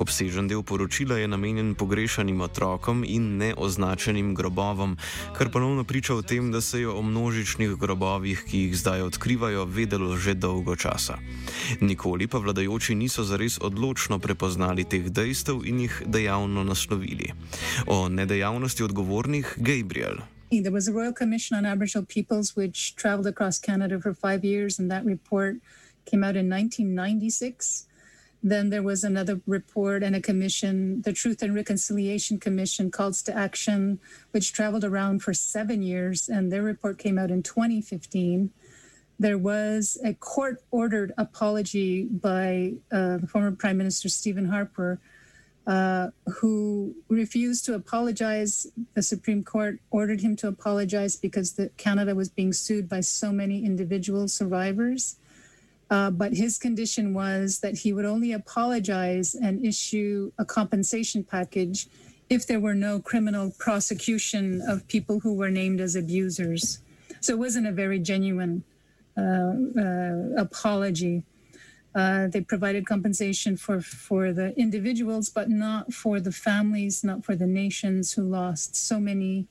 Obsežen 0.00 0.48
del 0.48 0.64
poročila 0.64 1.20
je 1.20 1.28
namenjen 1.28 1.74
pogrešanim 1.74 2.40
otrokom 2.40 3.04
in 3.04 3.36
neoznačenim 3.36 4.34
grobovom, 4.34 4.96
kar 5.34 5.50
ponovno 5.50 5.84
priča 5.84 6.14
o 6.14 6.22
tem, 6.22 6.52
da 6.52 6.60
se 6.60 6.80
je 6.80 6.88
o 6.88 7.02
množičnih 7.02 7.70
grobovih, 7.70 8.44
ki 8.50 8.58
jih 8.58 8.76
zdaj 8.76 9.02
odkrivajo, 9.02 9.64
vedelo 9.64 10.16
že 10.16 10.34
dolgo 10.34 10.76
časa. 10.76 11.18
Nikoli 11.80 12.26
pa 12.26 12.38
vladajoči 12.38 12.94
niso 12.94 13.24
zares 13.24 13.58
odločno 13.60 14.18
prepoznali 14.18 14.84
teh 14.84 15.10
dejstev 15.10 15.66
in 15.66 15.80
jih 15.80 16.02
dejavno 16.06 16.64
naslovili. 16.64 17.32
O 17.86 18.08
nedejavnosti 18.08 18.84
odgovornih 18.84 19.54
Gabriel. 19.56 20.22
There 20.50 20.70
was 20.70 20.88
a 20.88 20.92
Royal 20.92 21.14
Commission 21.18 21.58
on 21.58 21.66
Aboriginal 21.66 22.06
Peoples 22.06 22.54
which 22.56 22.94
traveled 22.94 23.26
across 23.26 23.58
Canada 23.58 23.98
for 24.00 24.14
five 24.14 24.44
years, 24.44 24.78
and 24.78 24.90
that 24.90 25.04
report 25.04 25.56
came 26.04 26.22
out 26.22 26.36
in 26.36 26.46
1996. 26.48 27.93
Then 28.46 28.68
there 28.68 28.82
was 28.82 29.02
another 29.02 29.40
report 29.46 30.02
and 30.02 30.14
a 30.14 30.20
commission, 30.20 31.00
the 31.00 31.14
Truth 31.14 31.40
and 31.42 31.54
Reconciliation 31.54 32.38
Commission, 32.38 32.90
Calls 32.90 33.22
to 33.22 33.34
Action, 33.34 33.98
which 34.32 34.52
traveled 34.52 34.84
around 34.84 35.22
for 35.22 35.32
seven 35.32 35.82
years, 35.82 36.28
and 36.28 36.52
their 36.52 36.62
report 36.62 36.98
came 36.98 37.18
out 37.18 37.30
in 37.30 37.42
2015. 37.42 38.50
There 39.18 39.38
was 39.38 39.96
a 40.04 40.12
court 40.12 40.62
ordered 40.70 41.14
apology 41.16 42.04
by 42.04 42.74
uh, 42.92 43.20
former 43.20 43.52
Prime 43.52 43.78
Minister 43.78 44.10
Stephen 44.10 44.44
Harper, 44.44 45.00
uh, 45.66 46.08
who 46.26 46.94
refused 47.08 47.64
to 47.64 47.74
apologize. 47.74 48.66
The 48.92 49.02
Supreme 49.02 49.42
Court 49.42 49.80
ordered 49.90 50.20
him 50.20 50.36
to 50.36 50.48
apologize 50.48 51.16
because 51.16 51.54
the, 51.54 51.70
Canada 51.78 52.14
was 52.14 52.28
being 52.28 52.52
sued 52.52 52.90
by 52.90 53.00
so 53.00 53.32
many 53.32 53.64
individual 53.64 54.28
survivors. 54.28 55.16
Uh, 55.90 56.10
but 56.10 56.32
his 56.32 56.58
condition 56.58 57.14
was 57.14 57.60
that 57.60 57.78
he 57.78 57.92
would 57.92 58.04
only 58.04 58.32
apologize 58.32 59.34
and 59.34 59.64
issue 59.64 60.32
a 60.38 60.44
compensation 60.44 61.22
package 61.22 61.88
if 62.30 62.46
there 62.46 62.60
were 62.60 62.74
no 62.74 63.00
criminal 63.00 63.52
prosecution 63.58 64.62
of 64.66 64.86
people 64.88 65.20
who 65.20 65.34
were 65.34 65.50
named 65.50 65.80
as 65.80 65.94
abusers. 65.94 66.78
So 67.20 67.34
it 67.34 67.38
wasn't 67.38 67.66
a 67.66 67.72
very 67.72 67.98
genuine 67.98 68.64
uh, 69.16 69.52
uh, 69.78 70.34
apology. 70.36 71.24
Uh, 71.94 72.26
they 72.26 72.40
provided 72.40 72.86
compensation 72.86 73.56
for, 73.56 73.80
for 73.80 74.32
the 74.32 74.52
individuals, 74.58 75.28
but 75.28 75.48
not 75.48 75.92
for 75.92 76.18
the 76.18 76.32
families, 76.32 77.04
not 77.04 77.24
for 77.24 77.36
the 77.36 77.46
nations 77.46 78.12
who 78.12 78.22
lost 78.22 78.74
so 78.74 78.98
many 78.98 79.46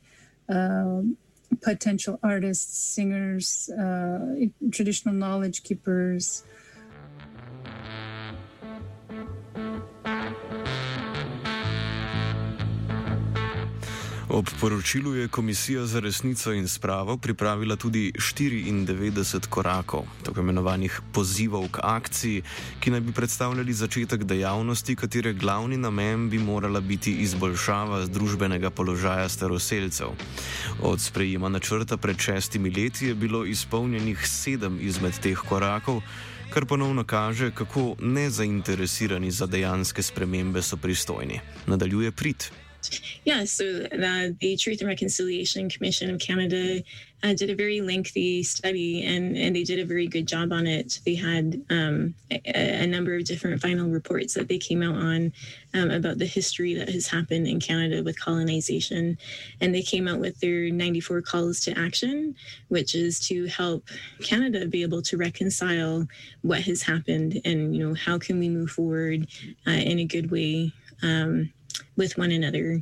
um, 0.50 1.16
potential 1.62 2.20
artists, 2.24 2.78
singers, 2.78 3.70
uh, 3.70 4.48
traditional 4.72 5.14
knowledge 5.16 5.64
keepers. 5.64 6.44
Ob 14.34 14.50
poročilu 14.62 15.16
je 15.16 15.28
Komisija 15.28 15.86
za 15.86 16.00
resnico 16.00 16.54
in 16.54 16.68
spravo 16.68 17.18
pripravila 17.18 17.76
tudi 17.76 18.12
94 18.18 19.48
korakov, 19.48 20.08
tako 20.24 20.40
imenovanih 20.40 21.02
pozivov 21.12 21.68
k 21.72 21.80
akciji, 21.84 22.42
ki 22.80 22.92
naj 22.92 23.02
bi 23.02 23.12
predstavljali 23.14 23.74
začetek 23.74 24.24
dejavnosti, 24.24 24.96
katere 24.96 25.34
glavni 25.34 25.78
namen 25.78 26.30
bi 26.30 26.40
morala 26.40 26.82
biti 26.82 27.14
izboljšava 27.14 28.06
družbenega 28.06 28.70
položaja 28.70 29.30
staroseljcev. 29.30 30.08
Od 30.82 31.02
sprejema 31.02 31.50
načrta 31.50 31.98
pred 31.98 32.18
šestimi 32.18 32.74
leti 32.74 33.06
je 33.06 33.16
bilo 33.16 33.46
izpolnjenih 33.46 34.28
sedem 34.28 34.80
izmed 34.82 35.20
teh 35.20 35.38
korakov. 35.38 36.02
Kar 36.50 36.66
ponovno 36.66 37.04
kaže, 37.04 37.52
kako 37.52 37.96
nezainteresirani 38.00 39.32
za 39.32 39.46
dejanske 39.46 40.02
spremembe 40.02 40.62
so 40.62 40.78
pristojni. 40.78 41.40
Nadaljuje 41.68 42.12
prid. 42.12 42.63
Yeah, 43.26 43.46
so 43.46 43.64
the, 43.64 44.36
the 44.40 44.56
Truth 44.58 44.82
and 44.82 44.88
Reconciliation 44.88 45.70
Commission 45.70 46.10
of 46.10 46.20
Canada 46.20 46.84
uh, 47.24 47.34
did 47.34 47.50
a 47.50 47.56
very 47.56 47.80
lengthy 47.80 48.44
study 48.44 49.06
and, 49.06 49.38
and 49.38 49.56
they 49.56 49.64
did 49.64 49.80
a 49.80 49.86
very 49.86 50.08
good 50.08 50.28
job 50.28 50.52
on 50.52 50.68
it. 50.68 51.00
They 51.06 51.16
had 51.16 51.64
um, 51.70 52.14
a, 52.30 52.84
a, 52.84 52.88
number 52.88 53.16
of 53.16 53.24
different 53.24 53.62
final 53.62 53.90
reports 53.90 54.34
that 54.34 54.50
they 54.50 54.58
came 54.58 54.84
out 54.84 54.96
on 54.96 55.32
um, 55.74 55.90
about 55.90 56.18
the 56.18 56.26
history 56.26 56.74
that 56.76 56.90
has 56.90 57.08
happened 57.08 57.48
in 57.48 57.62
Canada 57.62 58.04
with 58.04 58.20
colonization. 58.20 59.18
And 59.62 59.74
they 59.74 59.82
came 59.82 60.08
out 60.08 60.20
with 60.20 60.38
their 60.42 60.70
94 60.70 61.22
calls 61.22 61.62
to 61.62 61.80
action, 61.80 62.36
which 62.68 62.94
is 62.94 63.26
to 63.28 63.48
help 63.48 63.88
Canada 64.22 64.68
be 64.68 64.82
able 64.82 65.02
to 65.04 65.16
reconcile 65.16 66.06
what 66.42 66.62
has 66.62 66.82
happened 66.82 67.40
and, 67.46 67.74
you 67.74 67.88
know, 67.88 67.94
how 67.94 68.20
can 68.20 68.38
we 68.38 68.50
move 68.50 68.72
forward 68.72 69.28
uh, 69.66 69.72
in 69.72 70.00
a 70.00 70.06
good 70.06 70.30
way. 70.30 70.74
Um, 71.02 71.52
with 71.96 72.18
one 72.18 72.32
another. 72.32 72.82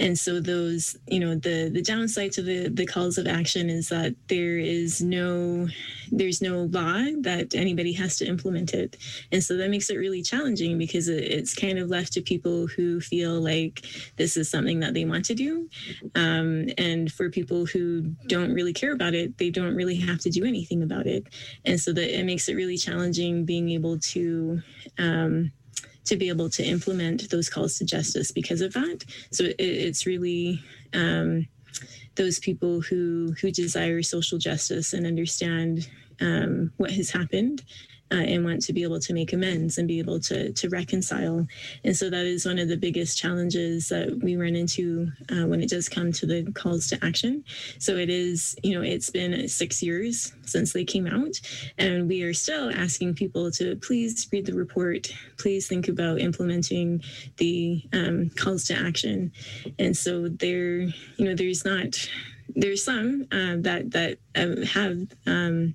And 0.00 0.18
so 0.18 0.40
those 0.40 0.96
you 1.06 1.20
know 1.20 1.34
the 1.34 1.70
the 1.72 1.82
downside 1.82 2.32
to 2.32 2.42
the 2.42 2.68
the 2.68 2.86
calls 2.86 3.18
of 3.18 3.26
action 3.26 3.70
is 3.70 3.88
that 3.88 4.14
there 4.28 4.58
is 4.58 5.02
no 5.02 5.68
there's 6.10 6.40
no 6.40 6.64
law 6.64 7.02
that 7.20 7.54
anybody 7.54 7.92
has 7.92 8.16
to 8.18 8.26
implement 8.26 8.72
it. 8.74 8.96
And 9.32 9.42
so 9.42 9.56
that 9.56 9.70
makes 9.70 9.90
it 9.90 9.96
really 9.96 10.22
challenging 10.22 10.78
because 10.78 11.08
it's 11.08 11.54
kind 11.54 11.78
of 11.78 11.88
left 11.88 12.12
to 12.14 12.22
people 12.22 12.66
who 12.66 13.00
feel 13.00 13.40
like 13.40 13.84
this 14.16 14.36
is 14.36 14.50
something 14.50 14.80
that 14.80 14.94
they 14.94 15.04
want 15.04 15.24
to 15.26 15.34
do. 15.34 15.68
Um, 16.14 16.68
and 16.78 17.12
for 17.12 17.30
people 17.30 17.66
who 17.66 18.14
don't 18.26 18.52
really 18.54 18.72
care 18.72 18.92
about 18.92 19.14
it 19.14 19.36
they 19.38 19.50
don't 19.50 19.74
really 19.74 19.96
have 19.96 20.18
to 20.20 20.30
do 20.30 20.44
anything 20.44 20.82
about 20.82 21.06
it. 21.06 21.26
And 21.64 21.80
so 21.80 21.92
that 21.92 22.18
it 22.18 22.24
makes 22.24 22.48
it 22.48 22.54
really 22.54 22.76
challenging 22.76 23.44
being 23.44 23.70
able 23.70 23.98
to 23.98 24.62
um, 24.98 25.52
to 26.06 26.16
be 26.16 26.28
able 26.28 26.48
to 26.50 26.64
implement 26.64 27.30
those 27.30 27.48
calls 27.48 27.78
to 27.78 27.84
justice 27.84 28.32
because 28.32 28.60
of 28.60 28.72
that. 28.72 29.04
So 29.30 29.44
it, 29.44 29.56
it's 29.58 30.06
really 30.06 30.62
um, 30.94 31.46
those 32.16 32.38
people 32.38 32.80
who 32.80 33.34
who 33.40 33.50
desire 33.50 34.02
social 34.02 34.38
justice 34.38 34.92
and 34.92 35.06
understand 35.06 35.88
um, 36.20 36.72
what 36.76 36.90
has 36.90 37.10
happened 37.10 37.62
uh, 38.12 38.16
and 38.16 38.44
want 38.44 38.62
to 38.62 38.72
be 38.72 38.82
able 38.82 39.00
to 39.00 39.12
make 39.12 39.32
amends 39.32 39.78
and 39.78 39.88
be 39.88 39.98
able 39.98 40.20
to 40.20 40.52
to 40.52 40.68
reconcile. 40.68 41.46
And 41.84 41.96
so 41.96 42.08
that 42.10 42.24
is 42.24 42.46
one 42.46 42.58
of 42.58 42.68
the 42.68 42.76
biggest 42.76 43.18
challenges 43.18 43.88
that 43.88 44.20
we 44.22 44.36
run 44.36 44.54
into 44.54 45.10
uh, 45.30 45.46
when 45.46 45.60
it 45.60 45.70
does 45.70 45.88
come 45.88 46.12
to 46.12 46.26
the 46.26 46.50
calls 46.52 46.88
to 46.88 47.04
action. 47.04 47.44
So 47.78 47.96
it 47.96 48.08
is, 48.08 48.56
you 48.62 48.74
know, 48.74 48.82
it's 48.82 49.10
been 49.10 49.48
six 49.48 49.82
years 49.82 50.32
since 50.44 50.72
they 50.72 50.84
came 50.84 51.06
out, 51.06 51.40
and 51.78 52.08
we 52.08 52.22
are 52.22 52.34
still 52.34 52.70
asking 52.70 53.14
people 53.14 53.50
to 53.52 53.76
please 53.76 54.28
read 54.32 54.46
the 54.46 54.54
report, 54.54 55.08
please 55.38 55.66
think 55.66 55.88
about 55.88 56.20
implementing 56.20 57.02
the 57.38 57.82
um, 57.92 58.30
calls 58.36 58.64
to 58.66 58.74
action. 58.74 59.32
And 59.78 59.96
so 59.96 60.28
there, 60.28 60.78
you 60.78 61.24
know, 61.24 61.34
there's 61.34 61.64
not 61.64 62.08
there's 62.54 62.84
some 62.84 63.26
uh, 63.32 63.56
that 63.62 63.90
that 63.90 64.18
uh, 64.34 64.64
have 64.66 64.98
um, 65.26 65.74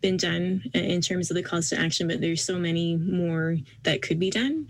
been 0.00 0.16
done 0.16 0.62
in 0.74 1.00
terms 1.00 1.30
of 1.30 1.36
the 1.36 1.42
calls 1.42 1.70
to 1.70 1.78
action, 1.78 2.08
but 2.08 2.20
there's 2.20 2.44
so 2.44 2.58
many 2.58 2.96
more 2.96 3.56
that 3.84 4.02
could 4.02 4.18
be 4.18 4.30
done. 4.30 4.66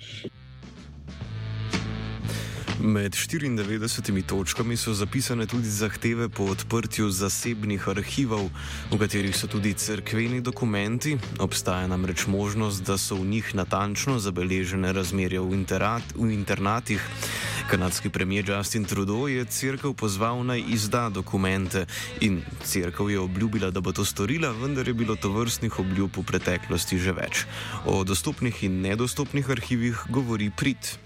Med 2.81 3.15
94 3.15 4.23
točkami 4.23 4.77
so 4.77 4.95
zapisane 4.95 5.47
tudi 5.47 5.67
zahteve 5.69 6.29
po 6.29 6.45
odprtju 6.45 7.11
zasebnih 7.11 7.89
arhivov, 7.89 8.51
v 8.91 8.99
katerih 8.99 9.35
so 9.37 9.51
tudi 9.51 9.75
crkveni 9.75 10.41
dokumenti. 10.41 11.19
Obstaja 11.39 11.87
namreč 11.87 12.27
možnost, 12.27 12.87
da 12.87 12.99
so 12.99 13.19
v 13.19 13.27
njih 13.27 13.55
natančno 13.55 14.19
zabeležene 14.19 14.93
razmerje 14.93 15.41
v, 15.41 15.67
v 16.15 16.31
internatih. 16.31 17.03
Kanadski 17.69 18.09
premijer 18.09 18.49
Justin 18.49 18.85
Trudeau 18.85 19.29
je 19.29 19.45
crkv 19.45 19.93
pozval 19.93 20.41
naj 20.45 20.63
izda 20.73 21.09
dokumente 21.09 21.85
in 22.21 22.41
crkv 22.65 23.11
je 23.11 23.21
obljubila, 23.21 23.71
da 23.71 23.81
bo 23.81 23.93
to 23.93 24.05
storila, 24.05 24.51
vendar 24.57 24.89
je 24.89 24.95
bilo 24.95 25.17
to 25.17 25.29
vrstnih 25.29 25.79
obljub 25.79 26.17
v 26.17 26.25
preteklosti 26.25 26.99
že 26.99 27.13
več. 27.13 27.45
O 27.85 28.05
dostopnih 28.05 28.65
in 28.65 28.81
nedostopnih 28.81 29.51
arhivih 29.51 30.01
govori 30.09 30.49
prid. 30.51 30.97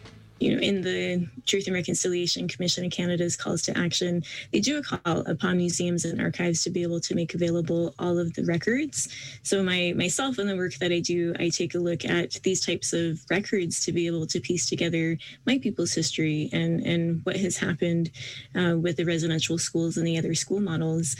You 0.42 0.56
know, 0.56 0.60
in 0.60 0.82
the 0.82 1.28
Truth 1.46 1.68
and 1.68 1.74
Reconciliation 1.74 2.48
Commission 2.48 2.84
of 2.84 2.90
Canada's 2.90 3.36
calls 3.36 3.62
to 3.62 3.78
action, 3.78 4.24
they 4.52 4.58
do 4.58 4.78
a 4.78 4.82
call 4.82 5.18
upon 5.20 5.56
museums 5.58 6.04
and 6.04 6.20
archives 6.20 6.64
to 6.64 6.70
be 6.70 6.82
able 6.82 6.98
to 7.00 7.14
make 7.14 7.32
available 7.34 7.94
all 8.00 8.18
of 8.18 8.34
the 8.34 8.44
records. 8.44 9.08
So 9.44 9.62
my 9.62 9.94
myself 9.96 10.38
and 10.38 10.48
the 10.48 10.56
work 10.56 10.74
that 10.76 10.90
I 10.90 10.98
do, 10.98 11.32
I 11.38 11.48
take 11.48 11.76
a 11.76 11.78
look 11.78 12.04
at 12.04 12.32
these 12.42 12.64
types 12.66 12.92
of 12.92 13.20
records 13.30 13.84
to 13.84 13.92
be 13.92 14.08
able 14.08 14.26
to 14.26 14.40
piece 14.40 14.68
together 14.68 15.16
my 15.46 15.58
people's 15.58 15.92
history 15.92 16.50
and 16.52 16.80
and 16.80 17.20
what 17.22 17.36
has 17.36 17.56
happened 17.56 18.10
uh, 18.56 18.76
with 18.76 18.96
the 18.96 19.04
residential 19.04 19.58
schools 19.58 19.96
and 19.96 20.06
the 20.06 20.18
other 20.18 20.34
school 20.34 20.60
models. 20.60 21.14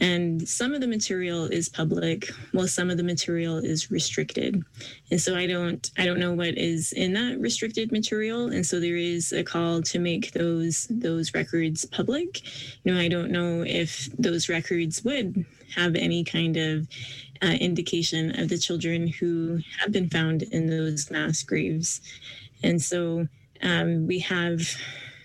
And 0.00 0.48
some 0.48 0.72
of 0.72 0.80
the 0.80 0.86
material 0.86 1.46
is 1.46 1.68
public, 1.68 2.28
while 2.52 2.68
some 2.68 2.90
of 2.90 2.96
the 2.96 3.02
material 3.02 3.58
is 3.58 3.90
restricted. 3.90 4.62
And 5.10 5.20
so 5.20 5.36
I 5.36 5.48
don't 5.48 5.90
I 5.98 6.06
don't 6.06 6.20
know 6.20 6.32
what 6.32 6.56
is 6.56 6.92
in 6.92 7.14
that 7.14 7.40
restricted 7.40 7.90
material. 7.90 8.46
And 8.46 8.67
so 8.68 8.80
there 8.80 8.96
is 8.96 9.32
a 9.32 9.42
call 9.42 9.82
to 9.82 9.98
make 9.98 10.32
those 10.32 10.86
those 10.90 11.34
records 11.34 11.84
public. 11.84 12.42
You 12.84 12.92
know, 12.92 13.00
I 13.00 13.08
don't 13.08 13.30
know 13.30 13.62
if 13.62 14.08
those 14.18 14.48
records 14.48 15.04
would 15.04 15.44
have 15.74 15.94
any 15.94 16.24
kind 16.24 16.56
of 16.56 16.88
uh, 17.42 17.56
indication 17.60 18.38
of 18.38 18.48
the 18.48 18.58
children 18.58 19.06
who 19.06 19.60
have 19.80 19.92
been 19.92 20.10
found 20.10 20.42
in 20.42 20.66
those 20.66 21.10
mass 21.10 21.42
graves. 21.42 22.00
And 22.62 22.82
so 22.82 23.28
um, 23.62 24.06
we 24.06 24.18
have 24.20 24.60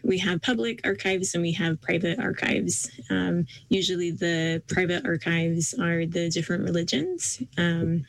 we 0.03 0.17
have 0.17 0.41
public 0.41 0.81
archives 0.83 1.33
and 1.33 1.41
we 1.41 1.53
have 1.53 1.81
private 1.81 2.19
archives. 2.19 2.91
Um, 3.09 3.45
usually, 3.69 4.11
the 4.11 4.61
private 4.67 5.05
archives 5.05 5.73
are 5.73 6.05
the 6.05 6.29
different 6.29 6.63
religions. 6.63 7.41
Um, 7.57 8.05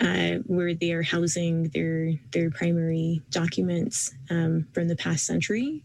uh, 0.00 0.42
where 0.46 0.74
they 0.74 0.92
are 0.92 1.02
housing 1.02 1.68
their 1.70 2.12
their 2.32 2.50
primary 2.50 3.22
documents 3.30 4.14
um, 4.30 4.66
from 4.72 4.88
the 4.88 4.96
past 4.96 5.26
century, 5.26 5.82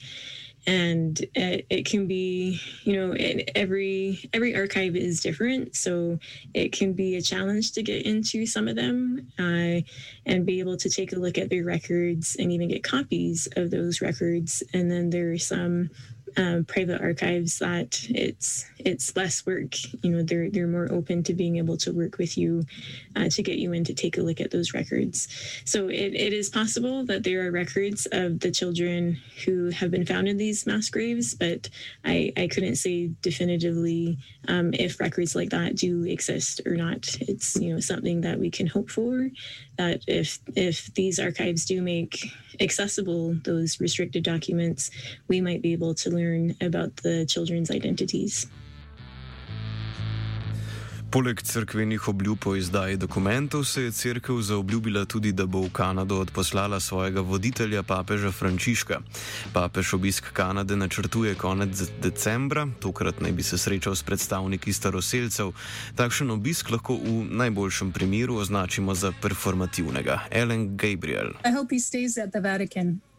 and 0.68 1.20
it, 1.36 1.66
it 1.70 1.86
can 1.86 2.08
be 2.08 2.60
you 2.84 2.94
know 2.94 3.14
it, 3.14 3.52
every 3.56 4.30
every 4.34 4.56
archive 4.56 4.96
is 4.96 5.22
different, 5.22 5.76
so 5.76 6.20
it 6.54 6.72
can 6.72 6.94
be 6.94 7.16
a 7.16 7.22
challenge 7.22 7.72
to 7.74 7.84
get 7.84 8.06
into 8.06 8.46
some 8.46 8.68
of 8.68 8.76
them 8.76 9.28
uh, 9.40 9.82
and 10.26 10.46
be 10.46 10.60
able 10.60 10.78
to 10.78 10.90
take 10.90 11.14
a 11.14 11.20
look 11.20 11.38
at 11.38 11.50
their 11.50 11.64
records 11.64 12.36
and 12.40 12.52
even 12.52 12.70
get 12.70 12.84
copies 12.84 13.48
of 13.56 13.72
those 13.72 14.02
records. 14.02 14.64
And 14.74 14.92
then 14.92 15.10
there 15.10 15.32
are 15.32 15.38
some 15.38 15.90
um, 16.38 16.66
private 16.66 17.02
archives 17.02 17.60
that 17.60 18.06
it's 18.10 18.66
it's 18.80 19.16
less 19.16 19.46
work. 19.46 19.76
You 20.04 20.12
know, 20.12 20.24
they're 20.24 20.50
they're 20.50 20.68
more 20.68 20.92
open 20.92 21.24
to 21.24 21.34
being 21.34 21.58
able 21.58 21.78
to 21.78 21.92
work 21.92 22.18
with 22.18 22.38
you 22.38 22.66
uh, 23.16 23.30
to 23.30 23.44
get 23.44 23.58
you 23.58 23.74
in 23.74 23.84
to 23.86 23.94
take 23.94 24.18
a 24.18 24.22
look 24.22 24.42
at 24.42 24.52
those 24.52 24.74
records. 24.74 25.28
So 25.66 25.88
it, 25.88 26.14
it 26.14 26.34
is 26.34 26.50
possible 26.50 27.06
that 27.06 27.24
there 27.24 27.46
are 27.46 27.52
records 27.52 28.08
of 28.12 28.40
the 28.40 28.52
children 28.52 29.20
who 29.46 29.70
have 29.70 29.92
been 29.92 30.06
found 30.06 30.28
in 30.28 30.38
these 30.38 30.66
mass 30.66 30.90
graves, 30.90 31.34
but 31.36 31.70
I, 32.06 32.34
I 32.38 32.48
couldn't 32.48 32.76
say 32.76 33.12
definitively 33.22 34.18
um, 34.48 34.74
if 34.74 35.00
records 35.00 35.36
like 35.36 35.50
that 35.50 35.76
do 35.76 36.04
exist 36.06 36.62
or 36.66 36.76
not. 36.76 37.18
It's 37.22 37.56
you 37.58 37.74
know 37.74 37.80
something 37.80 38.22
that 38.22 38.40
we 38.40 38.50
can 38.50 38.68
hope 38.68 38.90
for. 38.90 39.30
That 39.78 40.04
if 40.08 40.40
if 40.56 40.94
these 40.94 41.20
archives 41.20 41.66
do 41.66 41.82
make 41.82 42.32
accessible 42.60 43.36
those 43.44 43.80
restricted 43.80 44.24
documents, 44.24 44.92
we 45.28 45.42
might 45.42 45.62
be 45.62 45.74
able 45.74 45.94
to 45.96 46.10
learn 46.10 46.21
about 46.62 46.96
the 47.04 47.26
children's 47.26 47.70
identities. 47.70 48.48
Poleg 51.12 51.42
crkvenih 51.42 52.08
obljub 52.08 52.48
o 52.48 52.56
izdaji 52.56 52.98
dokumentov 52.98 53.64
se 53.64 53.82
je 53.84 53.92
crkva 53.92 54.42
zaobljubila 54.42 55.06
tudi, 55.06 55.32
da 55.32 55.46
bo 55.46 55.62
v 55.62 55.70
Kanado 55.70 56.20
odposlala 56.20 56.80
svojega 56.80 57.22
voditelja, 57.22 57.84
papeža 57.84 58.32
Frančiška. 58.32 59.00
Papež 59.54 59.94
obisk 59.94 60.32
Kanade 60.34 60.76
načrtuje 60.76 61.36
konec 61.36 61.84
decembra, 62.02 62.68
tokrat 62.80 63.20
naj 63.22 63.32
bi 63.32 63.44
se 63.44 63.58
srečal 63.58 63.96
s 63.96 64.04
predstavniki 64.04 64.74
staroseljcev. 64.74 65.52
Takšen 65.96 66.32
obisk 66.32 66.72
lahko 66.72 66.96
v 66.96 67.28
najboljšem 67.30 67.92
primeru 67.92 68.36
označimo 68.36 68.96
za 68.96 69.12
performativnega. 69.22 70.20
Ellen 70.32 70.78
Gabriel. 70.78 71.36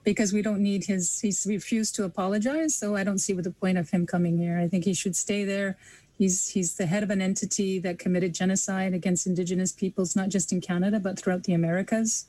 Because 0.05 0.33
we 0.33 0.43
don't 0.43 0.61
need 0.61 0.85
his, 0.87 1.21
he's 1.21 1.47
refused 1.49 1.95
to 1.95 2.05
apologize, 2.05 2.75
so 2.75 2.97
I 2.97 3.05
don't 3.05 3.19
see 3.19 3.35
what 3.35 3.45
the 3.45 3.53
point 3.53 3.79
of 3.79 3.91
him 3.91 4.05
coming 4.05 4.37
here. 4.37 4.59
I 4.59 4.67
think 4.67 4.85
he 4.85 4.95
should 4.95 5.15
stay 5.15 5.45
there. 5.45 5.77
He's 6.19 6.49
he's 6.49 6.77
the 6.77 6.87
head 6.87 7.03
of 7.03 7.11
an 7.11 7.23
entity 7.23 7.79
that 7.81 7.99
committed 7.99 8.35
genocide 8.35 8.95
against 8.95 9.27
indigenous 9.27 9.73
peoples, 9.73 10.15
not 10.15 10.29
just 10.29 10.53
in 10.53 10.61
Canada 10.61 11.01
but 11.01 11.19
throughout 11.19 11.45
the 11.45 11.55
Americas. 11.55 12.27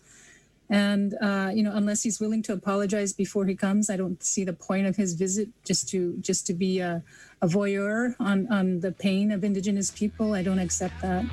And 0.69 1.15
uh, 1.21 1.51
you 1.53 1.61
know, 1.61 1.73
unless 1.75 2.01
he's 2.01 2.19
willing 2.19 2.41
to 2.43 2.53
apologize 2.53 3.13
before 3.13 3.45
he 3.45 3.55
comes, 3.55 3.89
I 3.89 3.97
don't 3.97 4.23
see 4.23 4.43
the 4.43 4.53
point 4.53 4.87
of 4.87 4.95
his 4.95 5.13
visit. 5.13 5.49
Just 5.63 5.89
to 5.89 6.17
just 6.21 6.47
to 6.47 6.53
be 6.53 6.79
a, 6.79 7.03
a 7.41 7.47
voyeur 7.47 8.15
on 8.19 8.47
on 8.51 8.79
the 8.79 8.91
pain 8.91 9.31
of 9.31 9.43
indigenous 9.43 9.91
people, 9.91 10.33
I 10.33 10.41
don't 10.41 10.59
accept 10.59 10.99
that. 11.01 11.25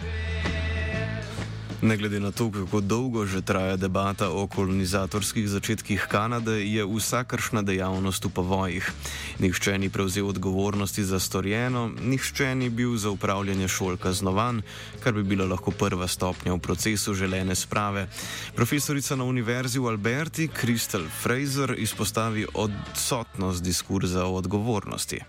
Ne 1.82 1.96
glede 1.96 2.20
na 2.20 2.30
to, 2.30 2.50
kako 2.52 2.80
dolgo 2.80 3.26
že 3.26 3.40
traja 3.40 3.76
debata 3.76 4.28
o 4.28 4.46
kolonizatorskih 4.46 5.48
začetkih 5.48 6.06
Kanade, 6.12 6.60
je 6.60 6.84
vsakršna 6.84 7.62
dejavnost 7.62 8.24
v 8.24 8.28
povojih. 8.28 8.84
Nihče 9.40 9.78
ni 9.78 9.88
prevzel 9.88 10.28
odgovornosti 10.28 11.00
za 11.04 11.16
storjeno, 11.20 11.88
nihče 11.88 12.54
ni 12.54 12.68
bil 12.68 12.96
za 13.00 13.10
upravljanje 13.10 13.68
šol 13.68 13.96
kaznovan, 13.96 14.60
kar 15.00 15.16
bi 15.16 15.22
bila 15.22 15.48
lahko 15.48 15.72
prva 15.72 16.04
stopnja 16.04 16.52
v 16.52 16.60
procesu 16.60 17.14
želene 17.14 17.54
sprave. 17.54 18.08
Profesorica 18.56 19.16
na 19.16 19.24
Univerzi 19.24 19.80
v 19.80 19.88
Alberti, 19.88 20.48
Kristel 20.52 21.08
Fraser, 21.08 21.74
izpostavi 21.78 22.44
odsotnost 22.54 23.64
diskurza 23.64 24.26
o 24.26 24.36
odgovornosti. 24.36 25.24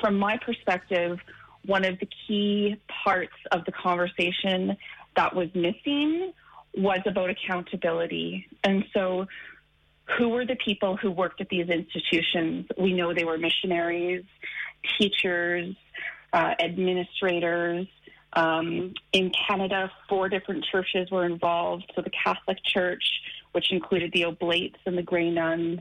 From 0.00 0.14
my 0.14 0.38
perspective, 0.46 1.18
one 1.66 1.84
of 1.84 1.98
the 1.98 2.06
key 2.06 2.78
parts 3.04 3.38
of 3.50 3.66
the 3.66 3.74
conversation 3.82 4.78
that 5.18 5.34
was 5.34 5.48
missing 5.52 6.32
was 6.76 7.00
about 7.04 7.28
accountability. 7.28 8.46
And 8.62 8.84
so, 8.94 9.26
who 10.16 10.28
were 10.28 10.46
the 10.46 10.56
people 10.64 10.96
who 10.96 11.10
worked 11.10 11.40
at 11.40 11.48
these 11.48 11.68
institutions? 11.68 12.66
We 12.78 12.92
know 12.92 13.12
they 13.12 13.24
were 13.24 13.36
missionaries, 13.36 14.24
teachers, 14.96 15.74
uh, 16.32 16.54
administrators. 16.60 17.88
Um, 18.34 18.94
in 19.12 19.32
Canada, 19.48 19.90
four 20.08 20.28
different 20.28 20.64
churches 20.70 21.10
were 21.10 21.26
involved. 21.26 21.90
So, 21.96 22.02
the 22.02 22.12
Catholic 22.24 22.58
Church, 22.62 23.02
which 23.52 23.72
included 23.72 24.12
the 24.12 24.24
Oblates 24.24 24.78
and 24.86 24.96
the 24.96 25.02
Grey 25.02 25.30
Nuns, 25.30 25.80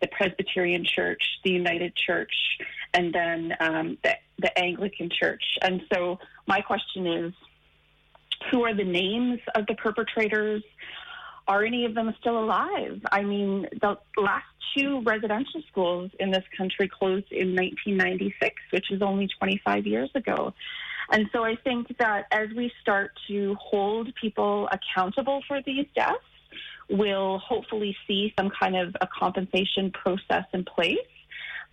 the 0.00 0.06
Presbyterian 0.16 0.84
Church, 0.84 1.22
the 1.42 1.50
United 1.50 1.96
Church, 1.96 2.34
and 2.94 3.12
then 3.12 3.52
um, 3.58 3.98
the, 4.04 4.14
the 4.38 4.56
Anglican 4.56 5.10
Church. 5.10 5.42
And 5.60 5.82
so, 5.92 6.20
my 6.46 6.60
question 6.60 7.08
is 7.08 7.32
who 8.50 8.64
are 8.64 8.74
the 8.74 8.84
names 8.84 9.40
of 9.54 9.66
the 9.66 9.74
perpetrators? 9.74 10.62
Are 11.48 11.64
any 11.64 11.84
of 11.84 11.94
them 11.94 12.12
still 12.20 12.38
alive? 12.42 13.00
I 13.12 13.22
mean, 13.22 13.68
the 13.80 13.96
last 14.16 14.46
two 14.76 15.00
residential 15.02 15.62
schools 15.70 16.10
in 16.18 16.30
this 16.30 16.44
country 16.56 16.88
closed 16.88 17.30
in 17.30 17.54
1996, 17.54 18.54
which 18.70 18.90
is 18.90 19.00
only 19.00 19.28
25 19.38 19.86
years 19.86 20.10
ago. 20.14 20.52
And 21.10 21.26
so 21.32 21.44
I 21.44 21.56
think 21.56 21.96
that 21.98 22.26
as 22.32 22.48
we 22.56 22.72
start 22.82 23.12
to 23.28 23.54
hold 23.60 24.12
people 24.20 24.68
accountable 24.72 25.42
for 25.46 25.62
these 25.62 25.86
deaths, 25.94 26.18
we'll 26.90 27.38
hopefully 27.38 27.96
see 28.06 28.32
some 28.38 28.50
kind 28.50 28.76
of 28.76 28.96
a 29.00 29.06
compensation 29.06 29.92
process 29.92 30.44
in 30.52 30.64
place. 30.64 30.98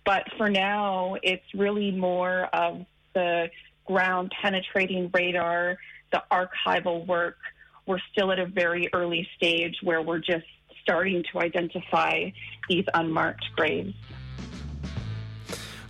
But 0.04 0.24
for 0.36 0.48
now, 0.48 1.16
it's 1.22 1.44
really 1.54 1.90
more 1.90 2.48
of 2.52 2.84
the 3.14 3.50
ground 3.86 4.32
penetrating 4.40 5.10
radar 5.12 5.78
the 6.14 6.22
archival 6.40 6.98
work, 7.06 7.38
we're 7.86 8.04
still 8.12 8.28
at 8.34 8.38
a 8.38 8.46
very 8.46 8.84
early 8.92 9.22
stage 9.36 9.76
where 9.82 10.02
we're 10.08 10.24
just 10.34 10.48
starting 10.82 11.24
to 11.32 11.40
identify 11.40 12.14
these 12.68 12.86
unmarked 12.94 13.46
graves. 13.56 13.94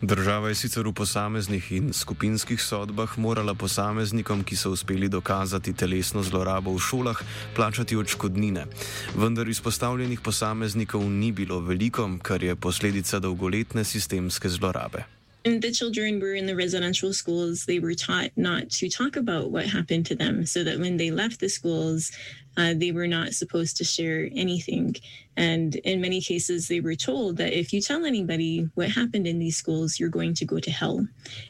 Država 0.04 0.48
je 0.48 0.54
sicer 0.54 0.84
v 0.84 0.92
posameznih 0.92 1.72
in 1.72 1.92
skupinskih 1.92 2.60
sodbah 2.60 3.08
morala 3.16 3.54
posameznikom, 3.54 4.44
ki 4.44 4.56
so 4.56 4.76
uspeli 4.76 5.08
dokazati 5.08 5.72
telesno 5.72 6.20
zlorabo 6.20 6.76
v 6.76 6.80
šolah, 6.80 7.16
plačati 7.56 7.96
odškodnine. 7.96 8.66
Vendar 9.16 9.48
izpostavljenih 9.48 10.20
posameznikov 10.20 11.08
ni 11.08 11.32
bilo 11.32 11.60
veliko, 11.64 12.04
kar 12.22 12.42
je 12.42 12.56
posledica 12.56 13.18
dolgoletne 13.18 13.84
sistemske 13.84 14.48
zlorabe. 14.48 15.08
The 15.44 15.72
children 15.72 16.20
were 16.20 16.34
in 16.34 16.46
the 16.46 16.56
residential 16.56 17.12
schools, 17.12 17.66
they 17.66 17.78
were 17.78 17.92
taught 17.92 18.30
not 18.34 18.70
to 18.70 18.88
talk 18.88 19.14
about 19.14 19.50
what 19.50 19.66
happened 19.66 20.06
to 20.06 20.14
them 20.14 20.46
so 20.46 20.64
that 20.64 20.78
when 20.78 20.96
they 20.96 21.10
left 21.10 21.38
the 21.40 21.50
schools, 21.50 22.10
uh, 22.56 22.74
they 22.76 22.92
were 22.92 23.08
not 23.08 23.32
supposed 23.32 23.76
to 23.78 23.84
share 23.84 24.28
anything. 24.34 24.94
And 25.36 25.74
in 25.76 26.00
many 26.00 26.20
cases, 26.20 26.68
they 26.68 26.80
were 26.80 26.94
told 26.94 27.38
that 27.38 27.58
if 27.58 27.72
you 27.72 27.80
tell 27.80 28.04
anybody 28.04 28.68
what 28.74 28.90
happened 28.90 29.26
in 29.26 29.38
these 29.38 29.56
schools, 29.56 29.98
you're 29.98 30.08
going 30.08 30.34
to 30.34 30.44
go 30.44 30.60
to 30.60 30.70
hell. 30.70 31.06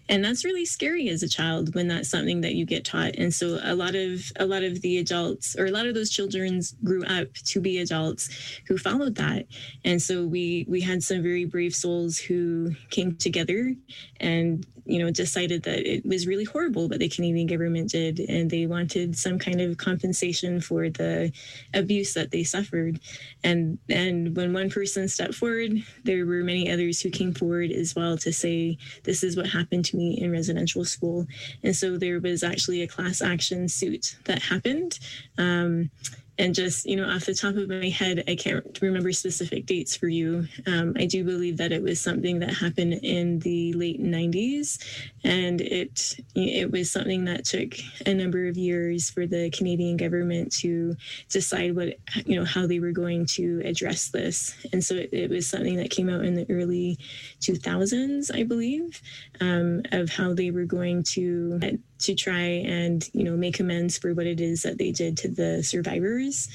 And 0.08 0.24
that's 0.24 0.44
really 0.44 0.64
scary 0.64 1.08
as 1.10 1.22
a 1.22 1.28
child 1.28 1.74
when 1.74 1.88
that's 1.88 2.08
something 2.08 2.40
that 2.40 2.54
you 2.54 2.64
get 2.64 2.84
taught. 2.84 3.16
And 3.16 3.32
so 3.34 3.58
a 3.62 3.74
lot 3.74 3.94
of 3.94 4.32
a 4.36 4.46
lot 4.46 4.62
of 4.62 4.80
the 4.80 4.98
adults 4.98 5.54
or 5.56 5.66
a 5.66 5.70
lot 5.70 5.86
of 5.86 5.94
those 5.94 6.10
children 6.10 6.62
grew 6.82 7.04
up 7.04 7.32
to 7.34 7.60
be 7.60 7.78
adults 7.78 8.30
who 8.66 8.78
followed 8.78 9.16
that. 9.16 9.46
And 9.84 10.00
so 10.00 10.26
we 10.26 10.64
we 10.68 10.80
had 10.80 11.02
some 11.02 11.22
very 11.22 11.44
brave 11.44 11.74
souls 11.74 12.18
who 12.18 12.74
came 12.90 13.16
together 13.16 13.74
and 14.18 14.66
you 14.86 14.98
know 14.98 15.10
decided 15.10 15.62
that 15.62 15.80
it 15.90 16.04
was 16.04 16.26
really 16.26 16.44
horrible 16.44 16.88
what 16.88 16.98
the 16.98 17.08
Canadian 17.08 17.46
government 17.46 17.90
did 17.90 18.20
and 18.20 18.50
they 18.50 18.66
wanted 18.66 19.16
some 19.16 19.38
kind 19.38 19.60
of 19.60 19.76
compensation 19.76 20.60
for 20.60 20.88
the 20.94 21.32
abuse 21.72 22.14
that 22.14 22.30
they 22.30 22.44
suffered. 22.44 23.00
And 23.42 23.78
and 23.88 24.36
when 24.36 24.52
one 24.52 24.70
person 24.70 25.08
stepped 25.08 25.34
forward 25.34 25.82
there 26.04 26.26
were 26.26 26.42
many 26.42 26.70
others 26.70 27.00
who 27.00 27.10
came 27.10 27.32
forward 27.32 27.70
as 27.70 27.94
well 27.94 28.16
to 28.18 28.32
say 28.32 28.78
this 29.04 29.22
is 29.22 29.36
what 29.36 29.46
happened 29.46 29.84
to 29.86 29.96
me 29.96 30.20
in 30.20 30.30
residential 30.30 30.84
school. 30.84 31.26
And 31.62 31.74
so 31.74 31.96
there 31.96 32.20
was 32.20 32.42
actually 32.42 32.82
a 32.82 32.88
class 32.88 33.22
action 33.22 33.68
suit 33.68 34.16
that 34.24 34.42
happened 34.42 34.98
um, 35.38 35.90
and 36.38 36.54
just 36.54 36.86
you 36.86 36.96
know 36.96 37.08
off 37.08 37.26
the 37.26 37.34
top 37.34 37.54
of 37.56 37.68
my 37.68 37.88
head 37.88 38.24
i 38.28 38.34
can't 38.34 38.78
remember 38.80 39.12
specific 39.12 39.66
dates 39.66 39.96
for 39.96 40.08
you. 40.08 40.46
Um, 40.66 40.94
i 40.98 41.06
do 41.06 41.24
believe 41.24 41.56
that 41.58 41.72
it 41.72 41.82
was 41.82 42.00
something 42.00 42.38
that 42.40 42.54
happened 42.54 42.94
in 43.02 43.38
the 43.40 43.72
late 43.74 44.02
90s 44.02 44.78
and 45.22 45.60
it 45.60 46.16
it 46.34 46.70
was 46.70 46.90
something 46.90 47.24
that 47.26 47.44
took 47.44 47.74
a 48.06 48.14
number 48.14 48.46
of 48.48 48.56
years 48.56 49.10
for 49.10 49.26
the 49.26 49.50
canadian 49.50 49.96
government 49.96 50.52
to 50.52 50.94
decide 51.28 51.74
what 51.76 51.94
you 52.26 52.36
know 52.36 52.44
how 52.44 52.66
they 52.66 52.80
were 52.80 52.92
going 52.92 53.26
to 53.26 53.60
address 53.64 54.08
this. 54.08 54.54
And 54.72 54.82
so 54.82 54.94
it, 54.94 55.10
it 55.12 55.30
was 55.30 55.48
something 55.48 55.76
that 55.76 55.90
came 55.90 56.08
out 56.08 56.24
in 56.24 56.34
the 56.34 56.46
early 56.50 56.98
2000s 57.40 58.34
i 58.34 58.42
believe 58.42 59.00
um, 59.40 59.82
of 59.92 60.10
how 60.10 60.34
they 60.34 60.50
were 60.50 60.64
going 60.64 61.02
to 61.02 61.58
to 61.98 62.14
try 62.14 62.40
and 62.40 63.08
you 63.12 63.24
know 63.24 63.36
make 63.36 63.60
amends 63.60 63.96
for 63.96 64.14
what 64.14 64.26
it 64.26 64.40
is 64.40 64.62
that 64.62 64.78
they 64.78 64.90
did 64.90 65.16
to 65.18 65.28
the 65.28 65.62
survivors. 65.62 66.48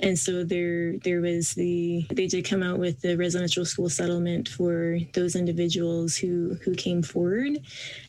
And 0.00 0.18
so 0.18 0.44
there 0.44 0.98
there 0.98 1.20
was 1.20 1.54
the 1.54 2.06
they 2.10 2.26
did 2.26 2.44
come 2.44 2.62
out 2.62 2.78
with 2.78 3.00
the 3.00 3.16
residential 3.16 3.64
school 3.64 3.88
settlement 3.88 4.48
for 4.48 4.98
those 5.14 5.34
individuals 5.34 6.16
who 6.16 6.56
who 6.64 6.74
came 6.74 7.02
forward. 7.02 7.58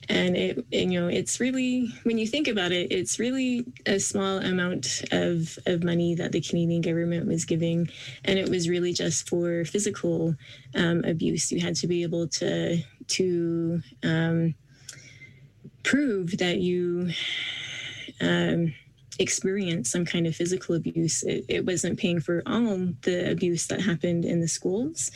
And 0.09 0.35
it 0.35 0.65
and, 0.71 0.91
you 0.93 0.99
know 0.99 1.07
it's 1.07 1.39
really 1.39 1.87
when 2.03 2.17
you 2.17 2.27
think 2.27 2.47
about 2.47 2.71
it 2.71 2.91
it's 2.91 3.19
really 3.19 3.65
a 3.85 3.99
small 3.99 4.37
amount 4.39 5.03
of 5.11 5.57
of 5.65 5.83
money 5.83 6.15
that 6.15 6.31
the 6.31 6.41
canadian 6.41 6.81
government 6.81 7.27
was 7.27 7.45
giving. 7.45 7.89
And 8.25 8.37
it 8.37 8.49
was 8.49 8.69
really 8.69 8.93
just 8.93 9.29
for 9.29 9.65
physical 9.65 10.35
um, 10.75 11.03
abuse. 11.05 11.51
You 11.51 11.61
had 11.61 11.75
to 11.77 11.87
be 11.87 12.03
able 12.03 12.27
to 12.27 12.83
to 13.07 13.81
um, 14.03 14.55
prove 15.83 16.37
that 16.37 16.59
you 16.59 17.11
um, 18.21 18.73
experience 19.19 19.91
some 19.91 20.05
kind 20.05 20.25
of 20.25 20.35
physical 20.35 20.75
abuse. 20.75 21.23
It, 21.23 21.45
it, 21.47 21.65
wasn't 21.65 21.99
paying 21.99 22.19
for 22.19 22.41
all 22.45 22.89
the 23.01 23.31
abuse 23.31 23.67
that 23.67 23.81
happened 23.81 24.25
in 24.25 24.41
the 24.41 24.47
schools. 24.47 25.11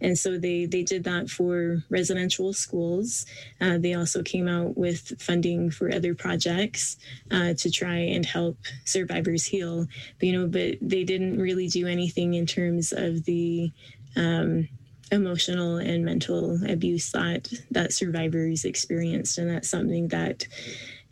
And 0.00 0.16
so 0.16 0.38
they, 0.38 0.66
they 0.66 0.82
did 0.82 1.04
that 1.04 1.28
for 1.28 1.82
residential 1.90 2.52
schools. 2.52 3.26
Uh, 3.60 3.78
they 3.78 3.94
also 3.94 4.22
came 4.22 4.46
out 4.46 4.76
with 4.76 5.20
funding 5.20 5.70
for 5.70 5.92
other 5.92 6.14
projects 6.14 6.96
uh, 7.30 7.54
to 7.54 7.70
try 7.70 7.96
and 7.96 8.24
help 8.24 8.56
survivors 8.84 9.44
heal. 9.44 9.86
But, 10.18 10.26
you 10.26 10.38
know, 10.38 10.46
but 10.46 10.76
they 10.80 11.04
didn't 11.04 11.38
really 11.38 11.68
do 11.68 11.86
anything 11.86 12.34
in 12.34 12.46
terms 12.46 12.92
of 12.92 13.24
the 13.24 13.72
um, 14.16 14.68
emotional 15.10 15.76
and 15.78 16.04
mental 16.04 16.58
abuse 16.68 17.10
that 17.12 17.48
that 17.70 17.92
survivors 17.92 18.64
experienced 18.64 19.38
and 19.38 19.50
that's 19.50 19.68
something 19.68 20.08
that 20.08 20.46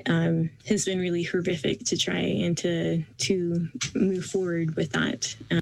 um, 0.06 0.50
has 0.66 0.84
been 0.84 1.00
really 1.00 1.24
horrific 1.24 1.84
to 1.84 1.96
try 1.96 2.18
and 2.18 2.56
to 2.58 3.02
to 3.18 3.68
move 3.94 4.24
forward 4.24 4.76
with 4.76 4.92
that 4.92 5.34
um, 5.50 5.60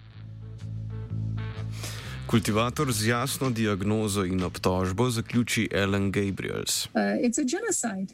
Kultivator 2.26 2.90
z 2.92 3.10
jasno 3.10 3.50
diagnozo 3.50 4.24
in 4.24 4.42
obtožbo 4.42 5.10
zaključi 5.10 5.68
Ellen 5.70 6.12
Gabriels. 6.12 6.88
Uh, 6.94 7.16
it's 7.22 7.38
a 7.38 7.44
genocide. 7.44 8.12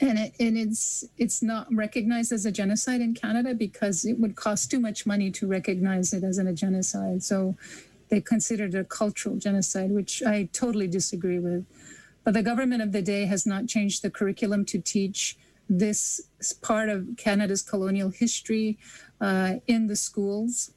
And, 0.00 0.18
it, 0.18 0.34
and 0.38 0.56
it's 0.56 1.04
it's 1.16 1.42
not 1.42 1.66
recognized 1.70 2.30
as 2.32 2.46
a 2.46 2.52
genocide 2.52 3.00
in 3.00 3.14
Canada 3.14 3.54
because 3.54 4.04
it 4.04 4.20
would 4.20 4.36
cost 4.36 4.70
too 4.70 4.78
much 4.78 5.06
money 5.06 5.30
to 5.32 5.46
recognize 5.48 6.12
it 6.12 6.22
as 6.22 6.38
a 6.38 6.52
genocide. 6.52 7.22
So 7.22 7.56
they 8.08 8.20
considered 8.20 8.74
a 8.74 8.84
cultural 8.84 9.36
genocide, 9.36 9.90
which 9.90 10.22
I 10.22 10.48
totally 10.52 10.88
disagree 10.88 11.38
with. 11.38 11.66
But 12.24 12.34
the 12.34 12.42
government 12.42 12.82
of 12.82 12.92
the 12.92 13.02
day 13.02 13.24
has 13.26 13.46
not 13.46 13.66
changed 13.66 14.02
the 14.02 14.10
curriculum 14.10 14.64
to 14.66 14.78
teach 14.78 15.36
this 15.68 16.20
part 16.62 16.88
of 16.88 17.06
Canada's 17.16 17.62
colonial 17.62 18.10
history 18.10 18.78
uh, 19.20 19.54
in 19.66 19.86
the 19.86 19.96
schools. 19.96 20.72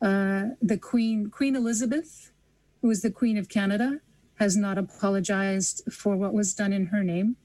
Uh, 0.00 0.50
the 0.62 0.78
Queen, 0.78 1.30
Queen 1.30 1.56
Elizabeth, 1.56 2.30
who 2.80 2.88
was 2.88 3.02
the 3.02 3.10
Queen 3.10 3.36
of 3.36 3.48
Canada, 3.48 4.00
has 4.36 4.56
not 4.56 4.78
apologized 4.78 5.82
for 5.92 6.16
what 6.16 6.32
was 6.32 6.54
done 6.54 6.72
in 6.72 6.86
her 6.86 7.02
name, 7.02 7.36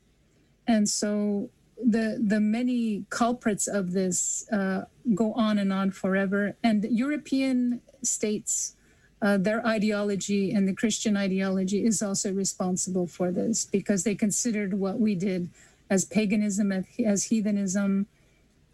and 0.68 0.88
so 0.88 1.50
the 1.84 2.22
the 2.24 2.40
many 2.40 3.06
culprits 3.10 3.68
of 3.68 3.94
this 3.94 4.48
uh, 4.52 4.86
go 5.16 5.34
on 5.34 5.58
and 5.58 5.74
on 5.74 5.90
forever. 5.90 6.56
And 6.64 6.84
European 6.84 7.82
states 8.04 8.76
uh, 9.24 9.38
their 9.38 9.66
ideology 9.66 10.52
and 10.52 10.68
the 10.68 10.74
Christian 10.74 11.16
ideology 11.16 11.86
is 11.86 12.02
also 12.04 12.34
responsible 12.34 13.08
for 13.08 13.32
this 13.32 13.64
because 13.64 14.04
they 14.04 14.16
considered 14.16 14.74
what 14.74 15.00
we 15.00 15.16
did 15.16 15.50
as 15.90 16.04
paganism, 16.04 16.74
as 17.06 17.24
heathenism. 17.24 18.06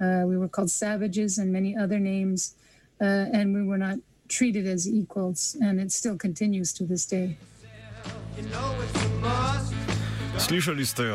Uh, 0.02 0.24
we 0.26 0.36
were 0.38 0.48
called 0.48 0.72
savages 0.72 1.38
and 1.38 1.54
many 1.54 1.78
other 1.78 2.00
names, 2.00 2.56
uh, 3.00 3.30
and 3.32 3.54
we 3.54 3.64
were 3.64 3.78
not 3.78 4.00
treated 4.28 4.66
as 4.66 4.90
equals, 4.90 5.56
and 5.62 5.80
it 5.80 5.92
still 5.92 6.18
continues 6.18 6.74
to 6.74 6.84
this 6.84 7.06
day. 7.06 7.38
Slišali 10.40 10.86
ste. 10.86 11.06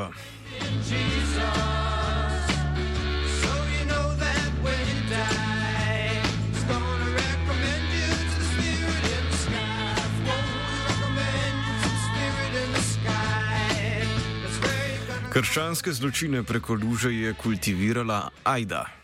Krščanske 15.45 15.93
zločine 15.93 16.41
preko 16.43 16.73
luže 16.73 17.11
je 17.13 17.35
kultivirala 17.37 18.31
Aida. 18.49 19.04